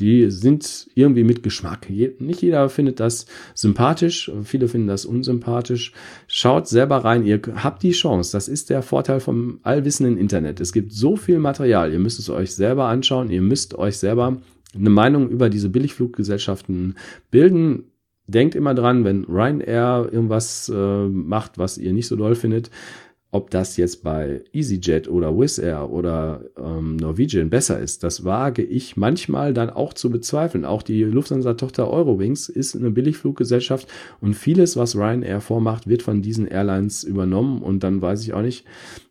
die 0.00 0.30
sind 0.30 0.88
irgendwie 0.94 1.24
mit 1.24 1.42
Geschmack. 1.42 1.88
Nicht 1.90 2.40
jeder 2.40 2.68
findet 2.70 2.98
das 2.98 3.26
sympathisch, 3.54 4.30
viele 4.42 4.68
finden 4.68 4.88
das 4.88 5.04
unsympathisch. 5.04 5.92
Schaut 6.26 6.66
selber 6.66 6.98
rein, 6.98 7.24
ihr 7.26 7.40
habt 7.56 7.82
die 7.82 7.92
Chance. 7.92 8.32
Das 8.32 8.48
ist 8.48 8.70
der 8.70 8.82
Vorteil 8.82 9.20
vom 9.20 9.60
allwissenden 9.62 10.16
Internet. 10.16 10.60
Es 10.60 10.72
gibt 10.72 10.92
so 10.92 11.16
viel 11.16 11.38
Material, 11.38 11.92
ihr 11.92 11.98
müsst 11.98 12.18
es 12.18 12.30
euch 12.30 12.54
selber 12.54 12.86
anschauen, 12.86 13.30
ihr 13.30 13.42
müsst 13.42 13.74
euch 13.74 13.98
selber 13.98 14.40
eine 14.74 14.90
Meinung 14.90 15.28
über 15.28 15.50
diese 15.50 15.68
Billigfluggesellschaften 15.68 16.96
bilden. 17.30 17.84
Denkt 18.26 18.54
immer 18.54 18.74
dran, 18.74 19.04
wenn 19.04 19.24
Ryanair 19.24 20.08
irgendwas 20.10 20.72
äh, 20.74 21.06
macht, 21.08 21.58
was 21.58 21.76
ihr 21.76 21.92
nicht 21.92 22.06
so 22.06 22.16
doll 22.16 22.34
findet, 22.34 22.70
ob 23.34 23.50
das 23.50 23.78
jetzt 23.78 24.04
bei 24.04 24.42
EasyJet 24.52 25.08
oder 25.08 25.36
Wizz 25.36 25.58
Air 25.58 25.90
oder 25.90 26.44
ähm, 26.58 26.96
Norwegian 26.96 27.48
besser 27.48 27.80
ist, 27.80 28.04
das 28.04 28.24
wage 28.24 28.62
ich 28.62 28.98
manchmal 28.98 29.54
dann 29.54 29.70
auch 29.70 29.94
zu 29.94 30.10
bezweifeln. 30.10 30.66
Auch 30.66 30.82
die 30.82 31.02
Lufthansa-Tochter 31.02 31.90
Eurowings 31.90 32.50
ist 32.50 32.76
eine 32.76 32.90
Billigfluggesellschaft 32.90 33.88
und 34.20 34.34
vieles, 34.34 34.76
was 34.76 34.96
Ryanair 34.96 35.40
vormacht, 35.40 35.88
wird 35.88 36.02
von 36.02 36.20
diesen 36.20 36.46
Airlines 36.46 37.04
übernommen 37.04 37.62
und 37.62 37.82
dann 37.82 38.02
weiß 38.02 38.22
ich 38.22 38.34
auch 38.34 38.42
nicht, 38.42 38.66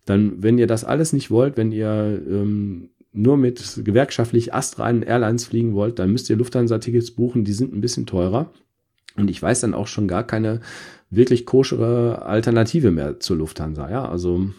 dann, 0.05 0.43
wenn 0.43 0.60
ihr 0.60 0.67
das 0.67 0.84
alles 0.84 1.13
nicht 1.13 1.31
wollt, 1.31 1.57
wenn 1.57 1.71
ihr 1.71 2.21
ähm, 2.29 2.89
nur 3.13 3.38
mit 3.38 3.81
gewerkschaftlich 3.84 4.53
astreinen 4.53 5.01
Airlines 5.01 5.45
fliegen 5.45 5.73
wollt, 5.73 5.97
dann 5.97 6.12
müsst 6.12 6.29
ihr 6.29 6.38
Lufthansa-Tickets 6.38 7.12
buchen, 7.12 7.43
die 7.43 7.53
sind 7.53 7.73
ein 7.73 7.81
bisschen 7.81 8.05
teurer. 8.05 8.51
Und 9.17 9.29
ich 9.31 9.41
weiß 9.41 9.62
dann 9.62 9.73
auch 9.73 9.88
schon 9.88 10.07
gar 10.07 10.25
keine 10.25 10.62
wirklich 11.12 11.45
koschere 11.45 12.24
Alternative 12.24 12.89
mehr 12.89 13.19
zur 13.19 13.38
Lufthansa. 13.38 13.91
Ja, 13.91 14.10
also 14.10 14.50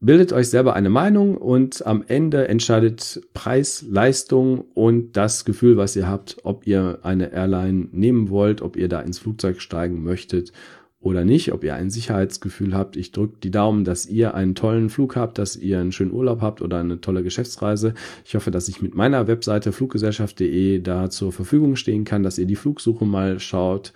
bildet 0.00 0.32
euch 0.32 0.48
selber 0.48 0.74
eine 0.74 0.90
Meinung 0.90 1.36
und 1.36 1.86
am 1.86 2.04
Ende 2.06 2.48
entscheidet 2.48 3.22
Preis, 3.34 3.84
Leistung 3.88 4.60
und 4.74 5.16
das 5.16 5.44
Gefühl, 5.44 5.76
was 5.76 5.96
ihr 5.96 6.08
habt, 6.08 6.36
ob 6.44 6.66
ihr 6.66 7.00
eine 7.02 7.32
Airline 7.32 7.88
nehmen 7.92 8.30
wollt, 8.30 8.62
ob 8.62 8.76
ihr 8.76 8.88
da 8.88 9.00
ins 9.00 9.18
Flugzeug 9.18 9.60
steigen 9.60 10.02
möchtet 10.02 10.52
oder 11.00 11.24
nicht, 11.24 11.52
ob 11.52 11.62
ihr 11.64 11.74
ein 11.74 11.90
Sicherheitsgefühl 11.90 12.74
habt. 12.74 12.96
Ich 12.96 13.12
drücke 13.12 13.38
die 13.42 13.50
Daumen, 13.50 13.84
dass 13.84 14.06
ihr 14.06 14.34
einen 14.34 14.54
tollen 14.54 14.90
Flug 14.90 15.16
habt, 15.16 15.38
dass 15.38 15.56
ihr 15.56 15.78
einen 15.80 15.92
schönen 15.92 16.12
Urlaub 16.12 16.40
habt 16.40 16.62
oder 16.62 16.80
eine 16.80 17.00
tolle 17.00 17.22
Geschäftsreise. 17.22 17.94
Ich 18.24 18.34
hoffe, 18.34 18.50
dass 18.50 18.68
ich 18.68 18.82
mit 18.82 18.94
meiner 18.94 19.26
Webseite 19.28 19.72
fluggesellschaft.de 19.72 20.80
da 20.80 21.08
zur 21.08 21.32
Verfügung 21.32 21.76
stehen 21.76 22.04
kann, 22.04 22.22
dass 22.22 22.38
ihr 22.38 22.46
die 22.46 22.56
Flugsuche 22.56 23.04
mal 23.06 23.38
schaut, 23.38 23.92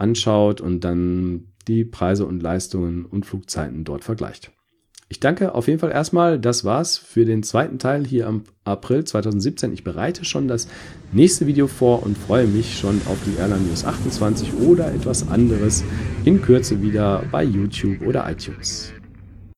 anschaut 0.00 0.60
und 0.60 0.80
dann 0.80 1.48
die 1.68 1.84
Preise 1.84 2.26
und 2.26 2.42
Leistungen 2.42 3.04
und 3.04 3.26
Flugzeiten 3.26 3.84
dort 3.84 4.04
vergleicht. 4.04 4.50
Ich 5.12 5.18
danke 5.18 5.56
auf 5.56 5.66
jeden 5.66 5.80
Fall 5.80 5.90
erstmal. 5.90 6.38
Das 6.38 6.64
war's 6.64 6.96
für 6.96 7.24
den 7.24 7.42
zweiten 7.42 7.80
Teil 7.80 8.06
hier 8.06 8.28
am 8.28 8.44
April 8.62 9.02
2017. 9.02 9.72
Ich 9.72 9.82
bereite 9.82 10.24
schon 10.24 10.46
das 10.46 10.68
nächste 11.10 11.48
Video 11.48 11.66
vor 11.66 12.04
und 12.04 12.16
freue 12.16 12.46
mich 12.46 12.78
schon 12.78 13.00
auf 13.06 13.18
die 13.26 13.36
Airline 13.40 13.62
News 13.62 13.84
28 13.84 14.54
oder 14.60 14.94
etwas 14.94 15.28
anderes 15.28 15.82
in 16.24 16.40
Kürze 16.40 16.80
wieder 16.80 17.24
bei 17.32 17.42
YouTube 17.42 18.02
oder 18.02 18.30
iTunes. 18.30 18.92